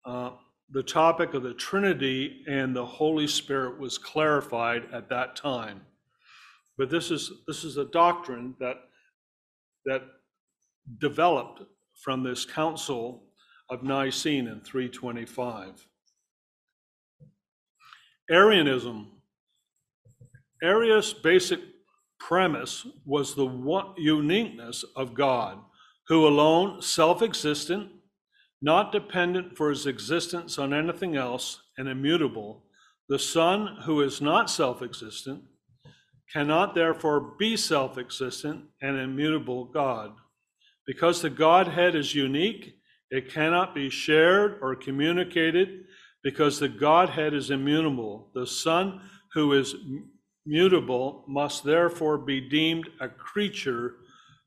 uh, 0.06 0.30
the 0.70 0.82
topic 0.82 1.34
of 1.34 1.42
the 1.42 1.54
Trinity 1.54 2.42
and 2.48 2.74
the 2.74 2.84
Holy 2.84 3.26
Spirit 3.26 3.78
was 3.78 3.98
clarified 3.98 4.84
at 4.92 5.08
that 5.10 5.36
time. 5.36 5.82
But 6.76 6.90
this 6.90 7.10
is 7.10 7.30
this 7.46 7.64
is 7.64 7.76
a 7.76 7.84
doctrine 7.84 8.54
that 8.58 8.76
that 9.84 10.02
developed 10.98 11.62
from 12.02 12.22
this 12.22 12.44
Council 12.44 13.24
of 13.70 13.82
Nicene 13.82 14.48
in 14.48 14.60
325. 14.60 15.86
Arianism 18.30 19.10
Arius' 20.62 21.12
basic 21.12 21.60
premise 22.18 22.87
was 23.04 23.34
the 23.34 23.92
uniqueness 23.98 24.82
of 24.96 25.12
God, 25.12 25.58
who 26.08 26.26
alone, 26.26 26.80
self 26.80 27.20
existent, 27.20 27.90
not 28.62 28.92
dependent 28.92 29.58
for 29.58 29.68
his 29.68 29.87
existence 29.87 30.58
on 30.58 30.72
anything 30.72 31.16
else, 31.16 31.60
and 31.76 31.87
immutable, 31.87 32.64
the 33.10 33.18
Son, 33.18 33.76
who 33.84 34.00
is 34.00 34.22
not 34.22 34.48
self 34.48 34.80
existent, 34.80 35.42
cannot 36.32 36.74
therefore 36.74 37.34
be 37.38 37.58
self 37.58 37.98
existent 37.98 38.64
and 38.80 38.98
immutable 38.98 39.66
God. 39.66 40.14
Because 40.87 41.20
the 41.20 41.30
Godhead 41.30 41.94
is 41.94 42.14
unique, 42.14 42.76
it 43.10 43.30
cannot 43.30 43.74
be 43.74 43.90
shared 43.90 44.58
or 44.62 44.74
communicated 44.74 45.84
because 46.24 46.58
the 46.58 46.68
Godhead 46.68 47.34
is 47.34 47.50
immutable. 47.50 48.30
The 48.34 48.46
Son, 48.46 49.02
who 49.34 49.52
is 49.52 49.76
mutable 50.46 51.24
must 51.28 51.62
therefore 51.62 52.18
be 52.18 52.40
deemed 52.40 52.88
a 52.98 53.08
creature 53.08 53.96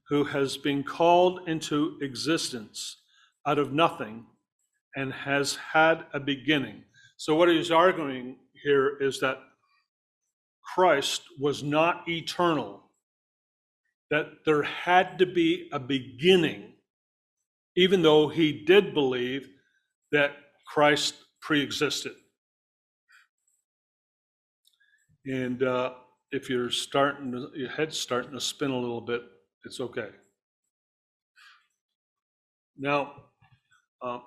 who 0.09 0.23
has 0.23 0.57
been 0.57 0.83
called 0.83 1.47
into 1.47 1.97
existence 2.01 2.97
out 3.45 3.59
of 3.59 3.71
nothing 3.71 4.25
and 4.95 5.13
has 5.13 5.55
had 5.55 6.05
a 6.13 6.19
beginning. 6.19 6.83
So, 7.17 7.35
what 7.35 7.49
he's 7.49 7.71
arguing 7.71 8.37
here 8.63 8.97
is 8.99 9.19
that 9.19 9.37
Christ 10.75 11.21
was 11.39 11.61
not 11.61 12.07
eternal, 12.07 12.83
that 14.09 14.27
there 14.45 14.63
had 14.63 15.19
to 15.19 15.25
be 15.25 15.69
a 15.71 15.79
beginning, 15.79 16.73
even 17.75 18.01
though 18.01 18.27
he 18.27 18.65
did 18.65 18.93
believe 18.93 19.49
that 20.11 20.31
Christ 20.73 21.15
pre 21.47 21.61
existed. 21.61 22.11
And 25.25 25.63
uh, 25.63 25.93
if 26.33 26.49
you're 26.49 26.69
starting, 26.69 27.49
your 27.55 27.69
head's 27.69 27.97
starting 27.97 28.33
to 28.33 28.41
spin 28.41 28.69
a 28.69 28.77
little 28.77 28.99
bit, 28.99 29.21
it's 29.63 29.79
okay. 29.79 30.09
Now, 32.77 33.13
uh, 34.01 34.19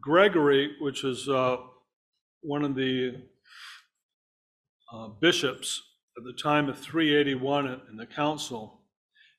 Gregory, 0.00 0.74
which 0.80 1.04
is 1.04 1.28
uh, 1.28 1.58
one 2.40 2.64
of 2.64 2.74
the 2.76 3.16
uh, 4.90 5.08
bishops 5.20 5.82
at 6.16 6.24
the 6.24 6.32
time 6.42 6.70
of 6.70 6.78
381 6.78 7.66
in 7.90 7.96
the 7.98 8.06
council, 8.06 8.80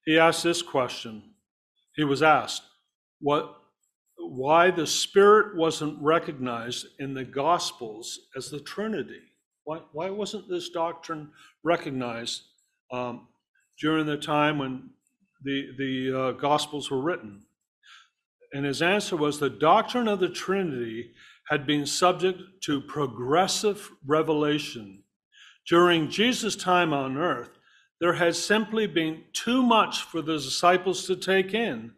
he 0.06 0.20
asked 0.20 0.44
this 0.44 0.62
question. 0.62 1.24
He 1.96 2.04
was 2.04 2.22
asked, 2.22 2.62
What 3.20 3.63
why 4.30 4.72
the 4.72 4.88
Spirit 4.88 5.56
wasn't 5.56 6.02
recognized 6.02 6.88
in 7.00 7.14
the 7.14 7.26
Gospels 7.26 8.20
as 8.36 8.50
the 8.50 8.60
Trinity. 8.60 9.22
Why, 9.64 9.80
why 9.92 10.10
wasn't 10.10 10.50
this 10.50 10.70
doctrine 10.70 11.32
recognized 11.64 12.44
um, 12.92 13.28
during 13.80 14.06
the 14.06 14.18
time 14.18 14.58
when 14.58 14.90
the, 15.44 15.70
the 15.78 16.20
uh, 16.20 16.32
Gospels 16.34 16.92
were 16.92 17.02
written? 17.02 17.44
And 18.54 18.66
his 18.66 18.82
answer 18.82 19.16
was 19.16 19.40
the 19.40 19.50
doctrine 19.50 20.08
of 20.08 20.20
the 20.20 20.30
Trinity 20.30 21.12
had 21.50 21.66
been 21.66 21.86
subject 21.86 22.40
to 22.64 22.82
progressive 22.82 23.92
revelation. 24.06 25.04
During 25.68 26.10
Jesus' 26.10 26.56
time 26.56 26.94
on 26.94 27.18
earth, 27.18 27.58
there 28.00 28.14
had 28.14 28.36
simply 28.36 28.86
been 28.86 29.24
too 29.34 29.64
much 29.64 30.02
for 30.04 30.22
the 30.22 30.34
disciples 30.34 31.08
to 31.08 31.16
take 31.16 31.54
in, 31.54 31.94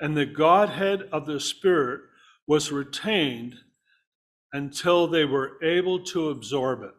and 0.00 0.16
the 0.16 0.26
Godhead 0.26 1.08
of 1.12 1.26
the 1.26 1.40
Spirit 1.40 2.02
was 2.46 2.72
retained 2.72 3.56
until 4.52 5.06
they 5.06 5.24
were 5.24 5.62
able 5.62 6.02
to 6.04 6.30
absorb 6.30 6.82
it. 6.82 6.94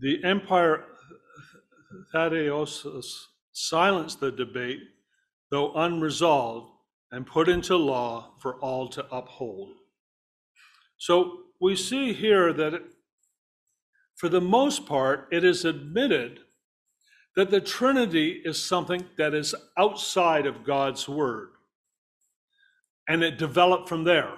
The 0.00 0.22
Empire 0.24 0.84
Thaddeus 2.12 2.86
silenced 3.52 4.20
the 4.20 4.30
debate, 4.30 4.80
though 5.50 5.74
unresolved, 5.74 6.70
and 7.10 7.26
put 7.26 7.48
into 7.48 7.76
law 7.76 8.34
for 8.40 8.56
all 8.56 8.88
to 8.88 9.04
uphold. 9.14 9.70
So 10.98 11.38
we 11.60 11.74
see 11.74 12.12
here 12.12 12.52
that, 12.52 12.74
it, 12.74 12.82
for 14.16 14.28
the 14.28 14.40
most 14.40 14.86
part, 14.86 15.28
it 15.32 15.44
is 15.44 15.64
admitted 15.64 16.40
that 17.38 17.52
the 17.52 17.60
Trinity 17.60 18.42
is 18.44 18.60
something 18.60 19.04
that 19.16 19.32
is 19.32 19.54
outside 19.76 20.44
of 20.44 20.64
God's 20.64 21.08
Word. 21.08 21.50
And 23.08 23.22
it 23.22 23.38
developed 23.38 23.88
from 23.88 24.02
there. 24.02 24.34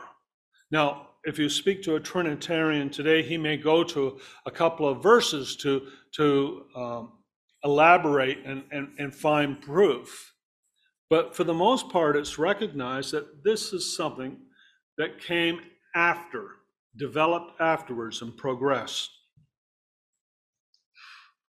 Now, 0.70 1.06
if 1.24 1.38
you 1.38 1.48
speak 1.48 1.82
to 1.84 1.94
a 1.94 2.00
Trinitarian 2.00 2.90
today, 2.90 3.22
he 3.22 3.38
may 3.38 3.56
go 3.56 3.82
to 3.84 4.20
a 4.44 4.50
couple 4.50 4.86
of 4.86 5.02
verses 5.02 5.56
to, 5.62 5.86
to 6.16 6.66
um, 6.76 7.12
elaborate 7.64 8.40
and, 8.44 8.64
and, 8.70 8.88
and 8.98 9.14
find 9.14 9.62
proof. 9.62 10.34
But 11.08 11.34
for 11.34 11.44
the 11.44 11.54
most 11.54 11.88
part, 11.88 12.16
it's 12.16 12.38
recognized 12.38 13.12
that 13.12 13.42
this 13.42 13.72
is 13.72 13.96
something 13.96 14.36
that 14.98 15.18
came 15.18 15.58
after, 15.94 16.50
developed 16.98 17.62
afterwards, 17.62 18.20
and 18.20 18.36
progressed. 18.36 19.08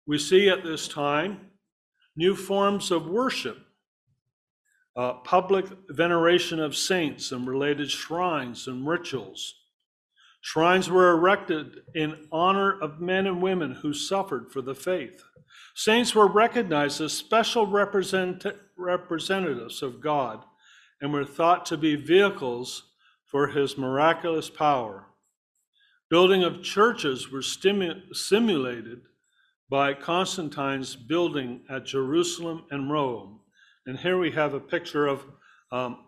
We 0.08 0.17
see 0.17 0.50
at 0.50 0.63
this 0.63 0.88
time 0.88 1.52
new 2.15 2.34
forms 2.34 2.91
of 2.91 3.08
worship, 3.08 3.58
uh, 4.96 5.15
public 5.15 5.65
veneration 5.89 6.60
of 6.60 6.76
saints 6.76 7.32
and 7.32 7.46
related 7.46 7.91
shrines 7.91 8.67
and 8.67 8.88
rituals. 8.88 9.54
Shrines 10.39 10.89
were 10.89 11.12
erected 11.12 11.82
in 11.93 12.28
honor 12.32 12.80
of 12.80 13.02
men 13.02 13.28
and 13.28 13.41
women 13.41 13.74
who 13.74 13.93
suffered 13.93 14.50
for 14.50 14.62
the 14.62 14.74
faith. 14.74 15.24
Saints 15.76 16.15
were 16.15 16.28
recognized 16.28 17.02
as 17.02 17.12
special 17.12 17.67
represent- 17.67 18.46
representatives 18.78 19.84
of 19.84 20.00
God 20.00 20.46
and 21.02 21.12
were 21.12 21.26
thought 21.26 21.65
to 21.65 21.78
be 21.78 21.96
vehicles 21.96 22.93
for 23.26 23.48
his 23.48 23.78
miraculous 23.78 24.50
power. 24.50 25.08
Building 26.10 26.43
of 26.43 26.63
churches 26.63 27.30
were 27.30 27.41
stimu- 27.41 28.15
simulated 28.15 29.02
by 29.69 29.93
Constantine's 29.93 30.95
building 30.95 31.62
at 31.69 31.86
Jerusalem 31.86 32.63
and 32.71 32.91
Rome. 32.91 33.39
And 33.86 33.97
here 33.97 34.17
we 34.17 34.32
have 34.32 34.53
a 34.53 34.60
picture 34.60 35.08
of 35.08 35.25
um, 35.71 36.06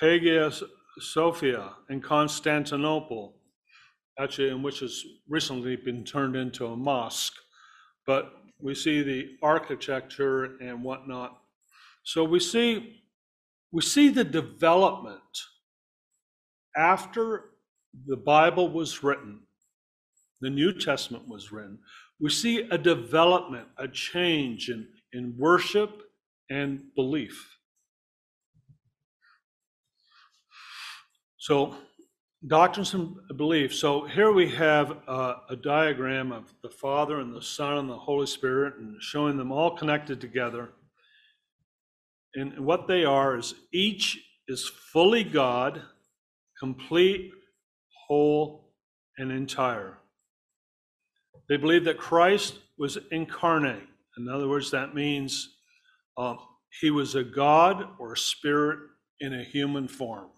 Hagia 0.00 0.50
Sophia 0.98 1.72
in 1.90 2.00
Constantinople, 2.00 3.36
actually, 4.18 4.48
in 4.48 4.62
which 4.62 4.80
has 4.80 5.02
recently 5.28 5.76
been 5.76 6.04
turned 6.04 6.36
into 6.36 6.66
a 6.66 6.76
mosque. 6.76 7.34
But 8.06 8.32
we 8.60 8.74
see 8.74 9.02
the 9.02 9.36
architecture 9.42 10.56
and 10.60 10.82
whatnot. 10.82 11.38
So 12.02 12.24
we 12.24 12.40
see 12.40 13.02
we 13.72 13.82
see 13.82 14.08
the 14.08 14.24
development 14.24 15.20
after 16.76 17.50
the 18.06 18.16
Bible 18.16 18.68
was 18.68 19.02
written, 19.02 19.40
the 20.40 20.50
New 20.50 20.72
Testament 20.72 21.28
was 21.28 21.52
written. 21.52 21.78
We 22.20 22.30
see 22.30 22.68
a 22.70 22.78
development, 22.78 23.68
a 23.78 23.88
change 23.88 24.68
in, 24.68 24.86
in 25.12 25.34
worship 25.38 26.02
and 26.50 26.82
belief. 26.94 27.56
So 31.38 31.76
Doctrines 32.46 32.94
and 32.94 33.16
beliefs. 33.36 33.78
So 33.78 34.06
here 34.06 34.32
we 34.32 34.48
have 34.52 34.96
uh, 35.06 35.34
a 35.50 35.56
diagram 35.56 36.32
of 36.32 36.54
the 36.62 36.70
Father 36.70 37.20
and 37.20 37.34
the 37.34 37.42
Son 37.42 37.76
and 37.76 37.90
the 37.90 37.98
Holy 37.98 38.26
Spirit 38.26 38.76
and 38.78 38.96
showing 39.02 39.36
them 39.36 39.52
all 39.52 39.76
connected 39.76 40.22
together. 40.22 40.70
And 42.34 42.60
what 42.60 42.88
they 42.88 43.04
are 43.04 43.36
is 43.36 43.52
each 43.74 44.18
is 44.48 44.66
fully 44.66 45.22
God, 45.22 45.82
complete, 46.58 47.30
whole, 48.06 48.72
and 49.18 49.30
entire. 49.30 49.99
They 51.50 51.56
believe 51.56 51.84
that 51.84 51.98
Christ 51.98 52.60
was 52.78 52.96
incarnate. 53.10 53.82
In 54.16 54.28
other 54.28 54.48
words, 54.48 54.70
that 54.70 54.94
means 54.94 55.56
uh, 56.16 56.36
he 56.80 56.90
was 56.90 57.16
a 57.16 57.24
God 57.24 57.88
or 57.98 58.12
a 58.12 58.16
spirit 58.16 58.78
in 59.18 59.34
a 59.34 59.42
human 59.42 59.88
form. 59.88 60.28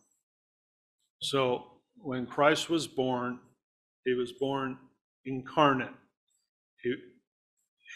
So 1.21 1.65
when 1.97 2.27
Christ 2.27 2.71
was 2.71 2.87
born, 2.87 3.41
he 4.07 4.15
was 4.15 4.33
born 4.33 4.79
incarnate. 5.27 5.95
He, 6.83 6.95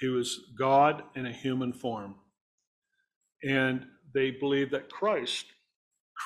he 0.00 0.08
was 0.08 0.38
God 0.58 1.02
in 1.14 1.24
a 1.24 1.32
human 1.32 1.72
form. 1.72 2.16
And 3.42 3.86
they 4.14 4.30
believe 4.30 4.70
that 4.72 4.90
Christ 4.90 5.46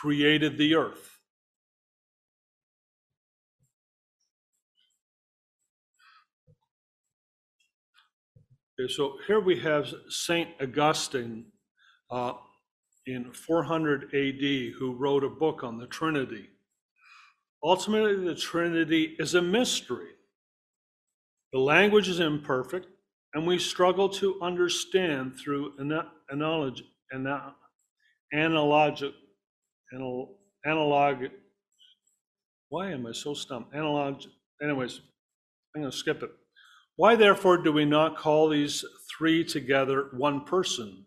created 0.03 0.59
the 0.59 0.75
earth. 0.75 1.20
Okay, 8.81 8.93
so 8.93 9.19
here 9.27 9.41
we 9.41 9.59
have 9.59 9.93
Saint 10.09 10.49
Augustine 10.61 11.45
uh, 12.11 12.33
in 13.07 13.31
400 13.33 14.05
AD 14.05 14.75
who 14.79 14.95
wrote 14.97 15.23
a 15.23 15.29
book 15.29 15.63
on 15.63 15.77
the 15.77 15.87
Trinity. 15.87 16.49
Ultimately, 17.63 18.25
the 18.25 18.35
Trinity 18.35 19.17
is 19.19 19.35
a 19.35 19.43
mystery. 19.43 20.09
The 21.53 21.59
language 21.59 22.09
is 22.09 22.21
imperfect, 22.21 22.87
and 23.35 23.47
we 23.47 23.59
struggle 23.59 24.09
to 24.11 24.41
understand 24.41 25.35
through 25.37 25.75
analogy, 26.31 26.87
analogic, 28.33 29.13
analog. 30.65 31.25
Why 32.71 32.93
am 32.93 33.07
I 33.07 33.13
so 33.13 33.35
stumped? 33.35 33.75
Analog. 33.75 34.23
Anyways, 34.63 35.01
I'm 35.75 35.83
going 35.83 35.91
to 35.91 35.97
skip 35.97 36.23
it. 36.23 36.31
Why, 37.01 37.17
therefore, 37.17 37.57
do 37.57 37.73
we 37.73 37.87
not 37.87 38.19
call 38.19 38.51
these 38.51 38.85
three 39.17 39.43
together 39.43 40.09
one 40.13 40.45
person, 40.45 41.07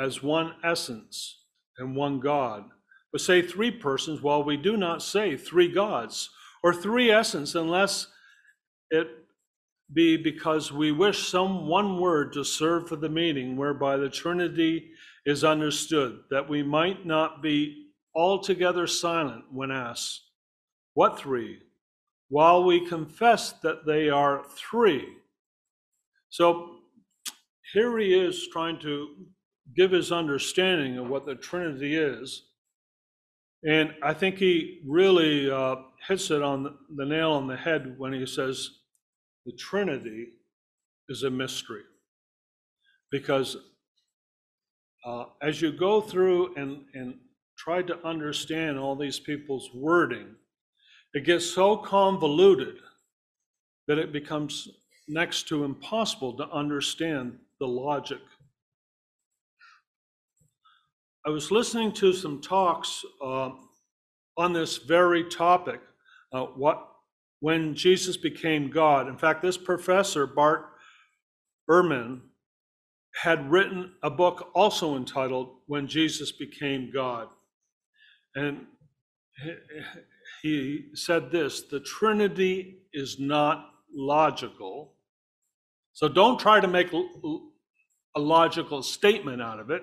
as 0.00 0.22
one 0.22 0.54
essence 0.64 1.44
and 1.78 1.94
one 1.94 2.20
God? 2.20 2.64
but 3.12 3.20
say 3.20 3.42
three 3.42 3.70
persons 3.70 4.22
while 4.22 4.42
we 4.42 4.56
do 4.56 4.76
not 4.76 5.02
say 5.02 5.36
three 5.36 5.68
gods 5.68 6.30
or 6.62 6.74
three 6.74 7.10
essence 7.10 7.54
unless 7.54 8.08
it 8.90 9.08
be 9.92 10.16
because 10.16 10.70
we 10.70 10.92
wish 10.92 11.28
some 11.28 11.66
one 11.66 11.98
word 11.98 12.32
to 12.34 12.44
serve 12.44 12.88
for 12.88 12.96
the 12.96 13.08
meaning 13.08 13.56
whereby 13.56 13.96
the 13.96 14.10
Trinity 14.10 14.90
is 15.24 15.44
understood, 15.44 16.20
that 16.30 16.48
we 16.48 16.62
might 16.62 17.06
not 17.06 17.42
be 17.42 17.86
altogether 18.14 18.86
silent 18.86 19.44
when 19.50 19.70
asked, 19.70 20.20
What 20.92 21.18
three? 21.18 21.58
While 22.28 22.64
we 22.64 22.86
confess 22.86 23.52
that 23.62 23.86
they 23.86 24.10
are 24.10 24.44
three. 24.56 25.06
So 26.28 26.76
here 27.72 27.98
he 27.98 28.18
is 28.18 28.48
trying 28.52 28.78
to 28.80 29.08
give 29.74 29.90
his 29.90 30.12
understanding 30.12 30.98
of 30.98 31.08
what 31.08 31.26
the 31.26 31.34
Trinity 31.34 31.96
is. 31.96 32.44
And 33.64 33.94
I 34.02 34.14
think 34.14 34.36
he 34.36 34.80
really 34.86 35.50
uh, 35.50 35.76
hits 36.06 36.30
it 36.30 36.42
on 36.42 36.76
the 36.94 37.04
nail 37.04 37.32
on 37.32 37.46
the 37.46 37.56
head 37.56 37.94
when 37.98 38.12
he 38.12 38.24
says 38.24 38.70
the 39.44 39.52
Trinity 39.52 40.28
is 41.08 41.22
a 41.22 41.30
mystery. 41.30 41.82
Because 43.10 43.56
uh, 45.04 45.24
as 45.42 45.60
you 45.60 45.72
go 45.72 46.00
through 46.00 46.54
and, 46.56 46.84
and 46.94 47.14
try 47.56 47.82
to 47.82 48.06
understand 48.06 48.78
all 48.78 48.94
these 48.94 49.18
people's 49.18 49.70
wording, 49.74 50.34
it 51.14 51.24
gets 51.24 51.46
so 51.46 51.76
convoluted 51.76 52.76
that 53.86 53.98
it 53.98 54.12
becomes 54.12 54.68
next 55.08 55.48
to 55.48 55.64
impossible 55.64 56.36
to 56.36 56.48
understand 56.50 57.38
the 57.60 57.66
logic 57.66 58.20
I 61.28 61.30
was 61.30 61.50
listening 61.50 61.92
to 61.92 62.14
some 62.14 62.40
talks 62.40 63.04
uh, 63.22 63.50
on 64.38 64.54
this 64.54 64.78
very 64.78 65.24
topic, 65.24 65.78
uh, 66.32 66.44
what 66.44 66.88
when 67.40 67.74
Jesus 67.74 68.16
became 68.16 68.70
God. 68.70 69.08
In 69.08 69.18
fact, 69.18 69.42
this 69.42 69.58
professor, 69.58 70.26
Bart 70.26 70.70
Ehrman, 71.68 72.20
had 73.14 73.50
written 73.50 73.92
a 74.02 74.08
book 74.08 74.48
also 74.54 74.96
entitled 74.96 75.56
When 75.66 75.86
Jesus 75.86 76.32
Became 76.32 76.90
God. 76.90 77.28
And 78.34 78.64
he 80.42 80.86
said 80.94 81.30
this 81.30 81.62
the 81.62 81.80
Trinity 81.80 82.78
is 82.92 83.18
not 83.18 83.70
logical. 83.94 84.94
So 85.92 86.08
don't 86.08 86.38
try 86.38 86.60
to 86.60 86.68
make 86.68 86.92
a 86.92 88.20
logical 88.20 88.82
statement 88.82 89.42
out 89.42 89.58
of 89.58 89.70
it 89.70 89.82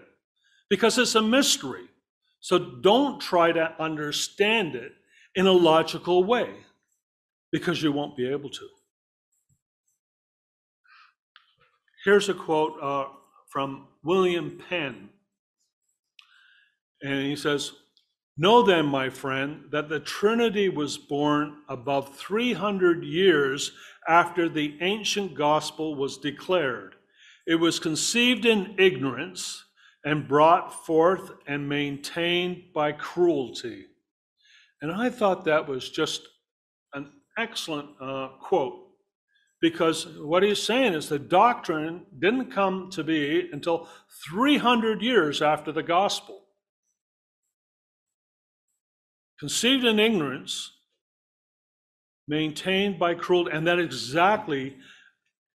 because 0.70 0.98
it's 0.98 1.16
a 1.16 1.22
mystery. 1.22 1.90
So 2.40 2.58
don't 2.60 3.20
try 3.20 3.52
to 3.52 3.74
understand 3.82 4.76
it 4.76 4.94
in 5.36 5.48
a 5.48 5.52
logical 5.52 6.24
way 6.24 6.50
because 7.52 7.82
you 7.82 7.92
won't 7.92 8.16
be 8.16 8.30
able 8.30 8.50
to. 8.50 8.68
Here's 12.06 12.30
a 12.30 12.34
quote 12.34 12.74
uh, 12.82 13.06
from 13.50 13.88
William 14.04 14.62
Penn. 14.70 15.10
And 17.02 17.24
he 17.24 17.36
says, 17.36 17.72
Know 18.38 18.64
then, 18.64 18.86
my 18.86 19.10
friend, 19.10 19.64
that 19.72 19.88
the 19.88 20.00
Trinity 20.00 20.68
was 20.68 20.98
born 20.98 21.58
above 21.70 22.18
300 22.18 23.04
years 23.04 23.72
after 24.08 24.50
the 24.50 24.78
ancient 24.82 25.36
gospel 25.36 25.96
was 25.96 26.18
declared. 26.18 26.96
It 27.48 27.56
was 27.56 27.80
conceived 27.80 28.46
in 28.46 28.76
ignorance 28.78 29.64
and 30.04 30.28
brought 30.28 30.86
forth 30.86 31.32
and 31.48 31.70
maintained 31.70 32.74
by 32.74 32.92
cruelty. 32.92 33.86
And 34.82 34.92
I 34.92 35.10
thought 35.10 35.46
that 35.46 35.68
was 35.68 35.90
just 35.90 36.28
an 36.94 37.12
excellent 37.38 37.90
uh, 38.02 38.30
quote 38.42 38.82
because 39.62 40.06
what 40.20 40.44
he's 40.44 40.62
saying 40.62 40.94
is 40.94 41.08
the 41.08 41.18
doctrine 41.18 42.06
didn't 42.20 42.52
come 42.52 42.90
to 42.92 43.04
be 43.04 43.50
until 43.52 43.88
300 44.30 45.02
years 45.02 45.42
after 45.42 45.72
the 45.72 45.82
gospel. 45.82 46.45
Conceived 49.40 49.84
in 49.84 50.00
ignorance, 50.00 50.72
maintained 52.28 52.98
by 52.98 53.14
cruelty, 53.14 53.52
and 53.52 53.68
that 53.68 53.80
exactly 53.80 54.78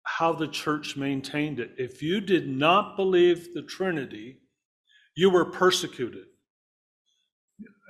how 0.05 0.33
the 0.33 0.49
church 0.49 0.97
maintained 0.97 1.61
it. 1.61 1.73
If 1.79 2.03
you 2.03 2.21
did 2.21 2.49
not 2.49 2.97
believe 2.97 3.55
the 3.55 3.62
Trinity, 3.62 4.40
you 5.14 5.31
were 5.31 5.45
persecuted. 5.45 6.25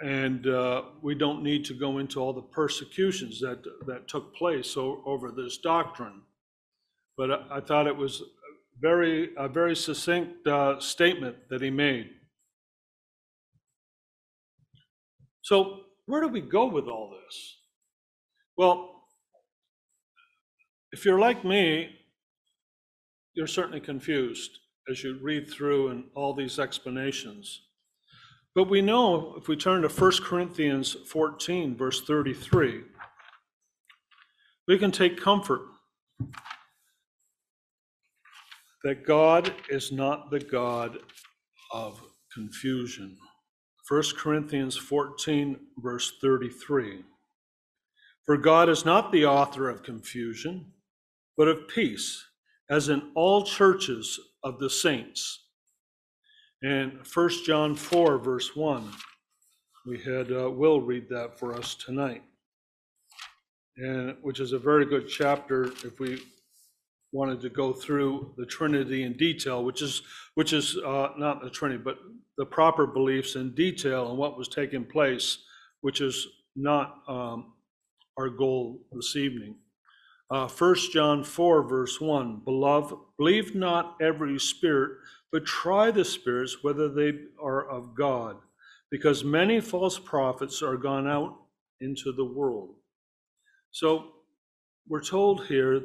And 0.02 0.46
uh, 0.46 0.82
we 1.02 1.14
don't 1.14 1.42
need 1.42 1.64
to 1.66 1.74
go 1.74 1.98
into 1.98 2.20
all 2.20 2.32
the 2.32 2.42
persecutions 2.42 3.40
that, 3.40 3.62
that 3.86 4.08
took 4.08 4.34
place 4.34 4.76
over 4.76 5.30
this 5.30 5.58
doctrine. 5.58 6.22
But 7.16 7.30
I, 7.30 7.56
I, 7.56 7.60
thought 7.60 7.86
it 7.86 7.96
was 7.96 8.22
very, 8.80 9.30
a 9.36 9.48
very 9.48 9.76
succinct 9.76 10.46
uh, 10.46 10.80
statement 10.80 11.36
that 11.50 11.60
he 11.60 11.70
made. 11.70 12.10
So, 15.42 15.80
where 16.06 16.20
do 16.20 16.28
we 16.28 16.40
go 16.40 16.66
with 16.66 16.86
all 16.86 17.10
this? 17.10 17.56
Well, 18.56 19.04
if 20.92 21.04
you're 21.04 21.18
like 21.18 21.44
me, 21.44 21.90
you're 23.34 23.46
certainly 23.46 23.80
confused 23.80 24.58
as 24.90 25.04
you 25.04 25.18
read 25.22 25.48
through 25.48 25.88
and 25.88 26.04
all 26.14 26.34
these 26.34 26.58
explanations. 26.58 27.62
But 28.54 28.68
we 28.68 28.82
know 28.82 29.34
if 29.38 29.46
we 29.46 29.56
turn 29.56 29.82
to 29.82 29.88
1 29.88 30.12
Corinthians 30.24 30.96
14, 31.06 31.76
verse 31.76 32.02
33, 32.02 32.82
we 34.66 34.78
can 34.78 34.90
take 34.90 35.20
comfort 35.20 35.62
that 38.82 39.06
God 39.06 39.52
is 39.68 39.92
not 39.92 40.30
the 40.30 40.40
God 40.40 40.98
of 41.72 42.02
confusion. 42.32 43.16
1 43.90 44.02
Corinthians 44.16 44.76
14, 44.76 45.58
verse 45.78 46.12
33. 46.20 47.02
For 48.24 48.36
God 48.36 48.68
is 48.68 48.84
not 48.84 49.10
the 49.10 49.26
author 49.26 49.68
of 49.68 49.82
confusion, 49.82 50.66
but 51.36 51.48
of 51.48 51.66
peace 51.66 52.24
as 52.70 52.88
in 52.88 53.10
all 53.16 53.42
churches 53.42 54.20
of 54.44 54.60
the 54.60 54.70
saints. 54.70 55.46
And 56.62 57.00
1 57.12 57.30
John 57.44 57.74
4, 57.74 58.18
verse 58.18 58.54
1, 58.54 58.92
we 59.84 59.98
had 59.98 60.30
uh, 60.30 60.48
Will 60.48 60.80
read 60.80 61.08
that 61.08 61.36
for 61.36 61.52
us 61.52 61.74
tonight, 61.74 62.22
and 63.76 64.16
which 64.22 64.38
is 64.38 64.52
a 64.52 64.58
very 64.58 64.86
good 64.86 65.08
chapter 65.08 65.64
if 65.84 65.98
we 65.98 66.22
wanted 67.10 67.40
to 67.40 67.48
go 67.48 67.72
through 67.72 68.34
the 68.36 68.46
Trinity 68.46 69.02
in 69.02 69.14
detail, 69.14 69.64
which 69.64 69.82
is 69.82 70.02
which 70.34 70.52
is 70.52 70.76
uh, 70.76 71.08
not 71.18 71.42
the 71.42 71.50
Trinity, 71.50 71.82
but 71.82 71.98
the 72.40 72.46
proper 72.46 72.86
beliefs 72.86 73.36
in 73.36 73.54
detail 73.54 74.08
and 74.08 74.16
what 74.16 74.38
was 74.38 74.48
taking 74.48 74.82
place, 74.82 75.44
which 75.82 76.00
is 76.00 76.26
not 76.56 77.02
um, 77.06 77.52
our 78.16 78.30
goal 78.30 78.80
this 78.92 79.14
evening. 79.14 79.56
Uh, 80.30 80.48
1 80.48 80.74
John 80.90 81.22
4, 81.22 81.68
verse 81.68 82.00
1 82.00 82.40
Beloved, 82.46 82.94
believe 83.18 83.54
not 83.54 83.94
every 84.00 84.40
spirit, 84.40 84.92
but 85.30 85.44
try 85.44 85.90
the 85.90 86.02
spirits 86.02 86.64
whether 86.64 86.88
they 86.88 87.12
are 87.38 87.68
of 87.68 87.94
God, 87.94 88.36
because 88.90 89.22
many 89.22 89.60
false 89.60 89.98
prophets 89.98 90.62
are 90.62 90.78
gone 90.78 91.06
out 91.06 91.36
into 91.82 92.10
the 92.10 92.24
world. 92.24 92.70
So 93.70 94.12
we're 94.88 95.04
told 95.04 95.44
here 95.44 95.82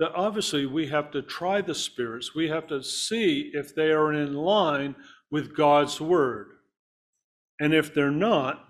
that 0.00 0.12
obviously 0.16 0.66
we 0.66 0.88
have 0.88 1.12
to 1.12 1.22
try 1.22 1.60
the 1.60 1.76
spirits, 1.76 2.34
we 2.34 2.48
have 2.48 2.66
to 2.66 2.82
see 2.82 3.52
if 3.54 3.72
they 3.72 3.92
are 3.92 4.12
in 4.12 4.34
line 4.34 4.96
with 5.30 5.56
God's 5.56 6.00
word. 6.00 6.48
And 7.60 7.74
if 7.74 7.94
they're 7.94 8.10
not, 8.10 8.64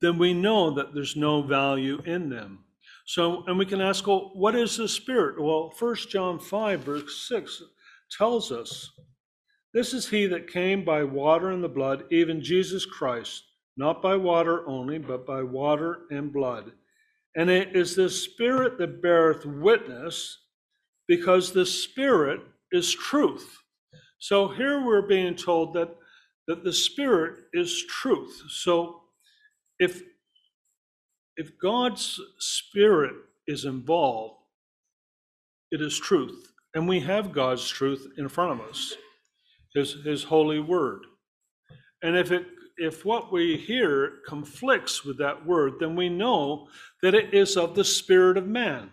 then 0.00 0.18
we 0.18 0.34
know 0.34 0.70
that 0.72 0.94
there's 0.94 1.16
no 1.16 1.42
value 1.42 2.02
in 2.04 2.28
them. 2.28 2.64
So, 3.06 3.44
and 3.46 3.58
we 3.58 3.66
can 3.66 3.80
ask, 3.80 4.06
well, 4.06 4.30
what 4.34 4.54
is 4.54 4.76
the 4.76 4.88
Spirit? 4.88 5.40
Well, 5.40 5.70
First 5.70 6.10
John 6.10 6.38
5, 6.38 6.80
verse 6.80 7.28
6 7.28 7.62
tells 8.16 8.52
us 8.52 8.90
this 9.74 9.94
is 9.94 10.08
he 10.08 10.26
that 10.26 10.52
came 10.52 10.84
by 10.84 11.02
water 11.02 11.50
and 11.50 11.64
the 11.64 11.68
blood, 11.68 12.04
even 12.10 12.42
Jesus 12.42 12.84
Christ, 12.84 13.42
not 13.76 14.02
by 14.02 14.16
water 14.16 14.68
only, 14.68 14.98
but 14.98 15.26
by 15.26 15.42
water 15.42 16.00
and 16.10 16.32
blood. 16.32 16.72
And 17.34 17.48
it 17.48 17.74
is 17.74 17.96
the 17.96 18.10
Spirit 18.10 18.76
that 18.78 19.00
beareth 19.00 19.46
witness, 19.46 20.38
because 21.08 21.52
the 21.52 21.66
Spirit 21.66 22.40
is 22.70 22.94
truth. 22.94 23.61
So 24.22 24.46
here 24.46 24.80
we're 24.80 25.02
being 25.02 25.34
told 25.34 25.74
that, 25.74 25.96
that 26.46 26.62
the 26.62 26.72
Spirit 26.72 27.40
is 27.52 27.84
truth. 27.86 28.40
So 28.48 29.00
if 29.80 30.00
if 31.36 31.58
God's 31.58 32.20
Spirit 32.38 33.14
is 33.48 33.64
involved, 33.64 34.36
it 35.72 35.80
is 35.80 35.98
truth. 35.98 36.52
And 36.72 36.86
we 36.88 37.00
have 37.00 37.32
God's 37.32 37.68
truth 37.68 38.12
in 38.16 38.28
front 38.28 38.52
of 38.52 38.68
us, 38.68 38.94
His, 39.74 39.96
His 40.04 40.22
holy 40.22 40.60
word. 40.60 41.00
And 42.04 42.16
if 42.16 42.30
it 42.30 42.46
if 42.76 43.04
what 43.04 43.32
we 43.32 43.56
hear 43.56 44.20
conflicts 44.28 45.04
with 45.04 45.18
that 45.18 45.44
word, 45.44 45.80
then 45.80 45.96
we 45.96 46.08
know 46.08 46.68
that 47.02 47.16
it 47.16 47.34
is 47.34 47.56
of 47.56 47.74
the 47.74 47.84
spirit 47.84 48.36
of 48.36 48.46
man. 48.46 48.90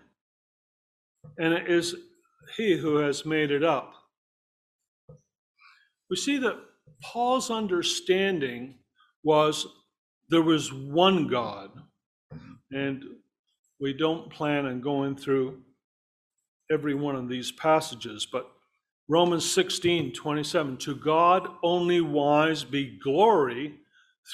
And 1.37 1.53
it 1.53 1.69
is 1.69 1.93
he 2.57 2.77
who 2.77 2.95
has 2.95 3.27
made 3.27 3.51
it 3.51 3.63
up. 3.63 3.93
We 6.09 6.15
see 6.15 6.37
that 6.39 6.57
Paul's 7.03 7.49
understanding 7.49 8.75
was 9.23 9.67
there 10.29 10.41
was 10.41 10.71
one 10.71 11.27
God 11.27 11.71
and 12.71 13.03
we 13.79 13.93
don't 13.93 14.31
plan 14.31 14.65
on 14.65 14.81
going 14.81 15.15
through 15.15 15.61
every 16.71 16.93
one 16.93 17.15
of 17.15 17.29
these 17.29 17.51
passages, 17.51 18.27
but 18.31 18.49
Romans 19.07 19.49
16, 19.49 20.13
27, 20.13 20.77
to 20.77 20.95
God 20.95 21.47
only 21.63 21.99
wise 21.99 22.63
be 22.63 22.99
glory 22.99 23.75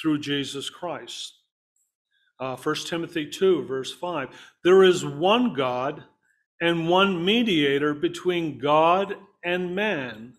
through 0.00 0.18
Jesus 0.20 0.68
Christ. 0.68 1.32
Uh, 2.38 2.56
1 2.56 2.74
Timothy 2.86 3.26
2, 3.26 3.64
verse 3.64 3.94
5, 3.94 4.28
there 4.62 4.82
is 4.84 5.04
one 5.04 5.54
God 5.54 6.04
and 6.60 6.88
one 6.88 7.24
mediator 7.24 7.94
between 7.94 8.58
God 8.58 9.16
and 9.42 9.74
man, 9.74 10.34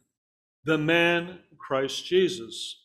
the 0.68 0.78
man 0.78 1.39
Christ 1.57 2.05
Jesus. 2.05 2.84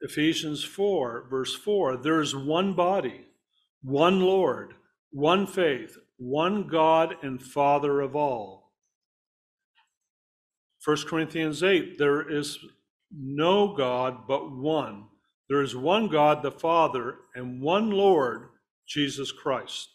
Ephesians 0.00 0.64
4, 0.64 1.28
verse 1.30 1.54
4 1.54 1.96
there 1.96 2.20
is 2.20 2.34
one 2.34 2.74
body, 2.74 3.24
one 3.82 4.20
Lord, 4.20 4.74
one 5.12 5.46
faith, 5.46 5.96
one 6.18 6.66
God 6.66 7.14
and 7.22 7.40
Father 7.40 8.00
of 8.00 8.16
all. 8.16 8.72
1 10.84 10.96
Corinthians 11.06 11.62
8, 11.62 11.98
there 11.98 12.28
is 12.28 12.58
no 13.16 13.74
God 13.74 14.26
but 14.26 14.50
one. 14.50 15.04
There 15.48 15.62
is 15.62 15.76
one 15.76 16.08
God, 16.08 16.42
the 16.42 16.50
Father, 16.50 17.14
and 17.36 17.62
one 17.62 17.90
Lord, 17.92 18.48
Jesus 18.88 19.30
Christ. 19.30 19.88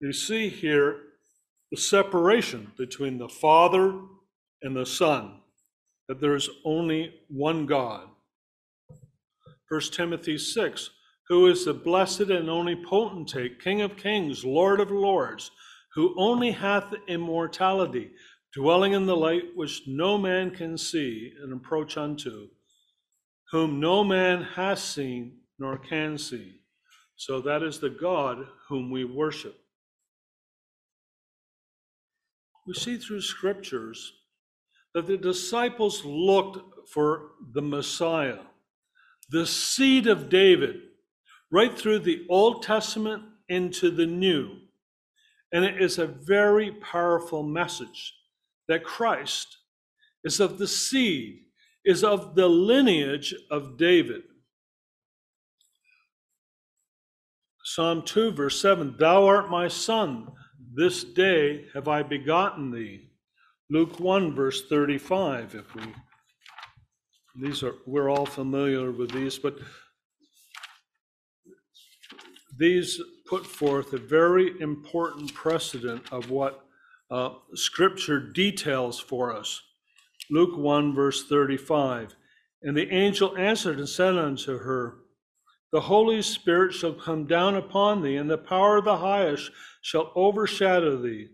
You 0.00 0.14
see 0.14 0.48
here 0.48 0.96
the 1.70 1.76
separation 1.76 2.72
between 2.78 3.18
the 3.18 3.28
Father 3.28 4.00
and 4.62 4.76
the 4.76 4.86
Son, 4.86 5.40
that 6.08 6.20
there 6.20 6.34
is 6.34 6.48
only 6.64 7.14
one 7.28 7.66
God. 7.66 8.08
1 9.68 9.80
Timothy 9.92 10.36
6 10.36 10.90
Who 11.28 11.46
is 11.46 11.64
the 11.64 11.74
blessed 11.74 12.22
and 12.22 12.50
only 12.50 12.76
potentate, 12.76 13.62
King 13.62 13.82
of 13.82 13.96
kings, 13.96 14.44
Lord 14.44 14.80
of 14.80 14.90
lords, 14.90 15.50
who 15.94 16.14
only 16.18 16.52
hath 16.52 16.92
immortality, 17.08 18.10
dwelling 18.54 18.92
in 18.92 19.06
the 19.06 19.16
light 19.16 19.44
which 19.54 19.82
no 19.86 20.18
man 20.18 20.50
can 20.50 20.76
see 20.76 21.32
and 21.42 21.52
approach 21.52 21.96
unto, 21.96 22.48
whom 23.50 23.80
no 23.80 24.04
man 24.04 24.42
has 24.42 24.82
seen 24.82 25.38
nor 25.58 25.78
can 25.78 26.18
see. 26.18 26.60
So 27.16 27.40
that 27.42 27.62
is 27.62 27.78
the 27.78 27.90
God 27.90 28.46
whom 28.68 28.90
we 28.90 29.04
worship. 29.04 29.56
We 32.66 32.74
see 32.74 32.96
through 32.96 33.20
scriptures 33.20 34.12
that 34.94 35.06
the 35.06 35.16
disciples 35.16 36.04
looked 36.04 36.88
for 36.88 37.32
the 37.52 37.62
Messiah, 37.62 38.40
the 39.30 39.46
seed 39.46 40.06
of 40.06 40.28
David, 40.28 40.76
right 41.50 41.76
through 41.76 42.00
the 42.00 42.26
Old 42.28 42.62
Testament 42.62 43.22
into 43.48 43.90
the 43.90 44.06
New. 44.06 44.56
And 45.52 45.64
it 45.64 45.80
is 45.80 45.98
a 45.98 46.06
very 46.06 46.72
powerful 46.72 47.42
message 47.42 48.14
that 48.68 48.84
Christ 48.84 49.58
is 50.24 50.40
of 50.40 50.58
the 50.58 50.68
seed, 50.68 51.40
is 51.84 52.04
of 52.04 52.34
the 52.34 52.48
lineage 52.48 53.34
of 53.50 53.76
David. 53.76 54.22
Psalm 57.64 58.02
2, 58.02 58.32
verse 58.32 58.60
7 58.60 58.96
Thou 58.98 59.26
art 59.26 59.50
my 59.50 59.68
son, 59.68 60.28
this 60.72 61.04
day 61.04 61.66
have 61.74 61.88
I 61.88 62.02
begotten 62.02 62.70
thee. 62.70 63.09
Luke 63.72 64.00
1, 64.00 64.34
verse 64.34 64.66
35, 64.68 65.54
if 65.54 65.74
we 65.76 65.82
these 67.36 67.62
are 67.62 67.76
we're 67.86 68.10
all 68.10 68.26
familiar 68.26 68.90
with 68.90 69.12
these, 69.12 69.38
but 69.38 69.56
these 72.58 73.00
put 73.28 73.46
forth 73.46 73.92
a 73.92 73.98
very 73.98 74.60
important 74.60 75.32
precedent 75.32 76.02
of 76.10 76.30
what 76.30 76.64
uh, 77.12 77.30
Scripture 77.54 78.18
details 78.18 78.98
for 78.98 79.32
us. 79.32 79.62
Luke 80.30 80.58
1, 80.58 80.92
verse 80.92 81.28
35. 81.28 82.16
And 82.62 82.76
the 82.76 82.92
angel 82.92 83.36
answered 83.36 83.78
and 83.78 83.88
said 83.88 84.16
unto 84.16 84.58
her, 84.58 84.96
The 85.70 85.82
Holy 85.82 86.22
Spirit 86.22 86.74
shall 86.74 86.92
come 86.92 87.24
down 87.24 87.54
upon 87.54 88.02
thee, 88.02 88.16
and 88.16 88.28
the 88.28 88.36
power 88.36 88.78
of 88.78 88.84
the 88.84 88.96
highest 88.96 89.52
shall 89.80 90.10
overshadow 90.16 91.00
thee. 91.00 91.28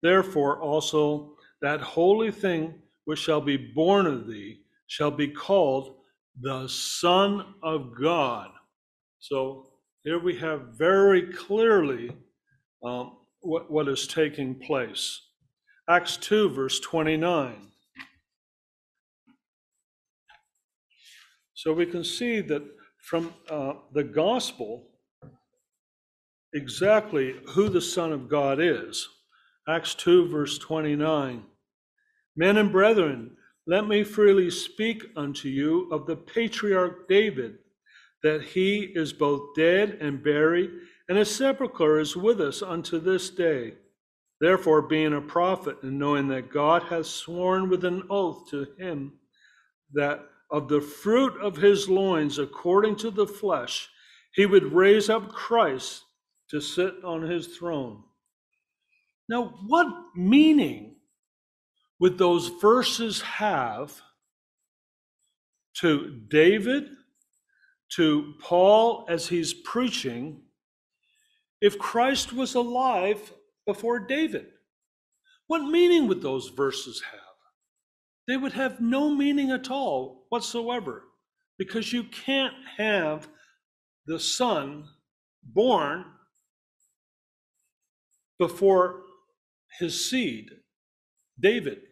Therefore 0.00 0.58
also 0.58 1.36
that 1.62 1.80
holy 1.80 2.30
thing 2.30 2.74
which 3.04 3.20
shall 3.20 3.40
be 3.40 3.56
born 3.56 4.06
of 4.06 4.26
thee 4.26 4.60
shall 4.88 5.10
be 5.10 5.28
called 5.28 5.96
the 6.40 6.68
Son 6.68 7.54
of 7.62 7.94
God. 7.98 8.50
So 9.20 9.68
here 10.02 10.18
we 10.18 10.36
have 10.38 10.74
very 10.76 11.32
clearly 11.32 12.12
um, 12.82 13.16
what, 13.40 13.70
what 13.70 13.88
is 13.88 14.06
taking 14.06 14.56
place. 14.56 15.20
Acts 15.88 16.16
2, 16.16 16.50
verse 16.50 16.80
29. 16.80 17.54
So 21.54 21.72
we 21.72 21.86
can 21.86 22.02
see 22.02 22.40
that 22.40 22.62
from 22.98 23.32
uh, 23.48 23.74
the 23.92 24.04
gospel 24.04 24.88
exactly 26.54 27.36
who 27.50 27.68
the 27.68 27.80
Son 27.80 28.12
of 28.12 28.28
God 28.28 28.58
is. 28.60 29.08
Acts 29.68 29.94
2, 29.94 30.28
verse 30.28 30.58
29. 30.58 31.44
Men 32.36 32.56
and 32.56 32.72
brethren, 32.72 33.36
let 33.66 33.86
me 33.86 34.04
freely 34.04 34.50
speak 34.50 35.04
unto 35.16 35.48
you 35.48 35.88
of 35.90 36.06
the 36.06 36.16
patriarch 36.16 37.08
David, 37.08 37.58
that 38.22 38.42
he 38.42 38.80
is 38.94 39.12
both 39.12 39.54
dead 39.54 39.98
and 40.00 40.22
buried 40.22 40.70
and 41.08 41.18
his 41.18 41.34
sepulchre 41.34 42.00
is 42.00 42.16
with 42.16 42.40
us 42.40 42.62
unto 42.62 42.98
this 42.98 43.28
day. 43.28 43.74
Therefore, 44.40 44.82
being 44.82 45.12
a 45.12 45.20
prophet, 45.20 45.76
and 45.82 45.98
knowing 45.98 46.28
that 46.28 46.50
God 46.50 46.84
hath 46.84 47.06
sworn 47.06 47.68
with 47.68 47.84
an 47.84 48.04
oath 48.08 48.48
to 48.50 48.66
him 48.78 49.12
that 49.92 50.26
of 50.50 50.68
the 50.68 50.80
fruit 50.80 51.38
of 51.40 51.56
his 51.56 51.88
loins, 51.88 52.38
according 52.38 52.96
to 52.96 53.10
the 53.10 53.26
flesh, 53.26 53.90
he 54.32 54.46
would 54.46 54.72
raise 54.72 55.10
up 55.10 55.28
Christ 55.28 56.02
to 56.48 56.60
sit 56.60 56.94
on 57.04 57.22
his 57.22 57.48
throne. 57.48 58.02
Now, 59.28 59.54
what 59.66 59.86
meaning 60.16 60.91
would 62.02 62.18
those 62.18 62.48
verses 62.60 63.22
have 63.22 64.02
to 65.76 66.20
David, 66.26 66.88
to 67.92 68.34
Paul 68.40 69.06
as 69.08 69.28
he's 69.28 69.54
preaching, 69.54 70.42
if 71.60 71.78
Christ 71.78 72.32
was 72.32 72.56
alive 72.56 73.32
before 73.68 74.00
David. 74.00 74.46
What 75.46 75.62
meaning 75.62 76.08
would 76.08 76.22
those 76.22 76.48
verses 76.48 77.00
have? 77.08 77.20
They 78.26 78.36
would 78.36 78.54
have 78.54 78.80
no 78.80 79.14
meaning 79.14 79.52
at 79.52 79.70
all 79.70 80.26
whatsoever 80.28 81.04
because 81.56 81.92
you 81.92 82.02
can't 82.02 82.54
have 82.78 83.28
the 84.06 84.18
son 84.18 84.88
born 85.44 86.04
before 88.40 89.02
his 89.78 90.10
seed, 90.10 90.50
David. 91.38 91.82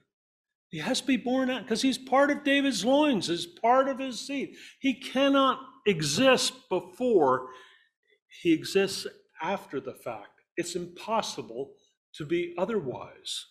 He 0.70 0.78
has 0.78 1.00
to 1.00 1.06
be 1.06 1.16
born 1.16 1.50
out 1.50 1.62
because 1.62 1.82
he's 1.82 1.98
part 1.98 2.30
of 2.30 2.44
David's 2.44 2.84
loins, 2.84 3.28
is 3.28 3.44
part 3.44 3.88
of 3.88 3.98
his 3.98 4.24
seed. 4.24 4.54
He 4.78 4.94
cannot 4.94 5.58
exist 5.86 6.68
before 6.68 7.48
he 8.42 8.52
exists 8.52 9.06
after 9.42 9.80
the 9.80 9.94
fact. 9.94 10.40
It's 10.56 10.76
impossible 10.76 11.72
to 12.14 12.24
be 12.24 12.54
otherwise. 12.56 13.46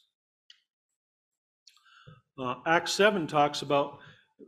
Uh, 2.37 2.55
Acts 2.65 2.93
7 2.93 3.27
talks 3.27 3.61
about 3.61 3.99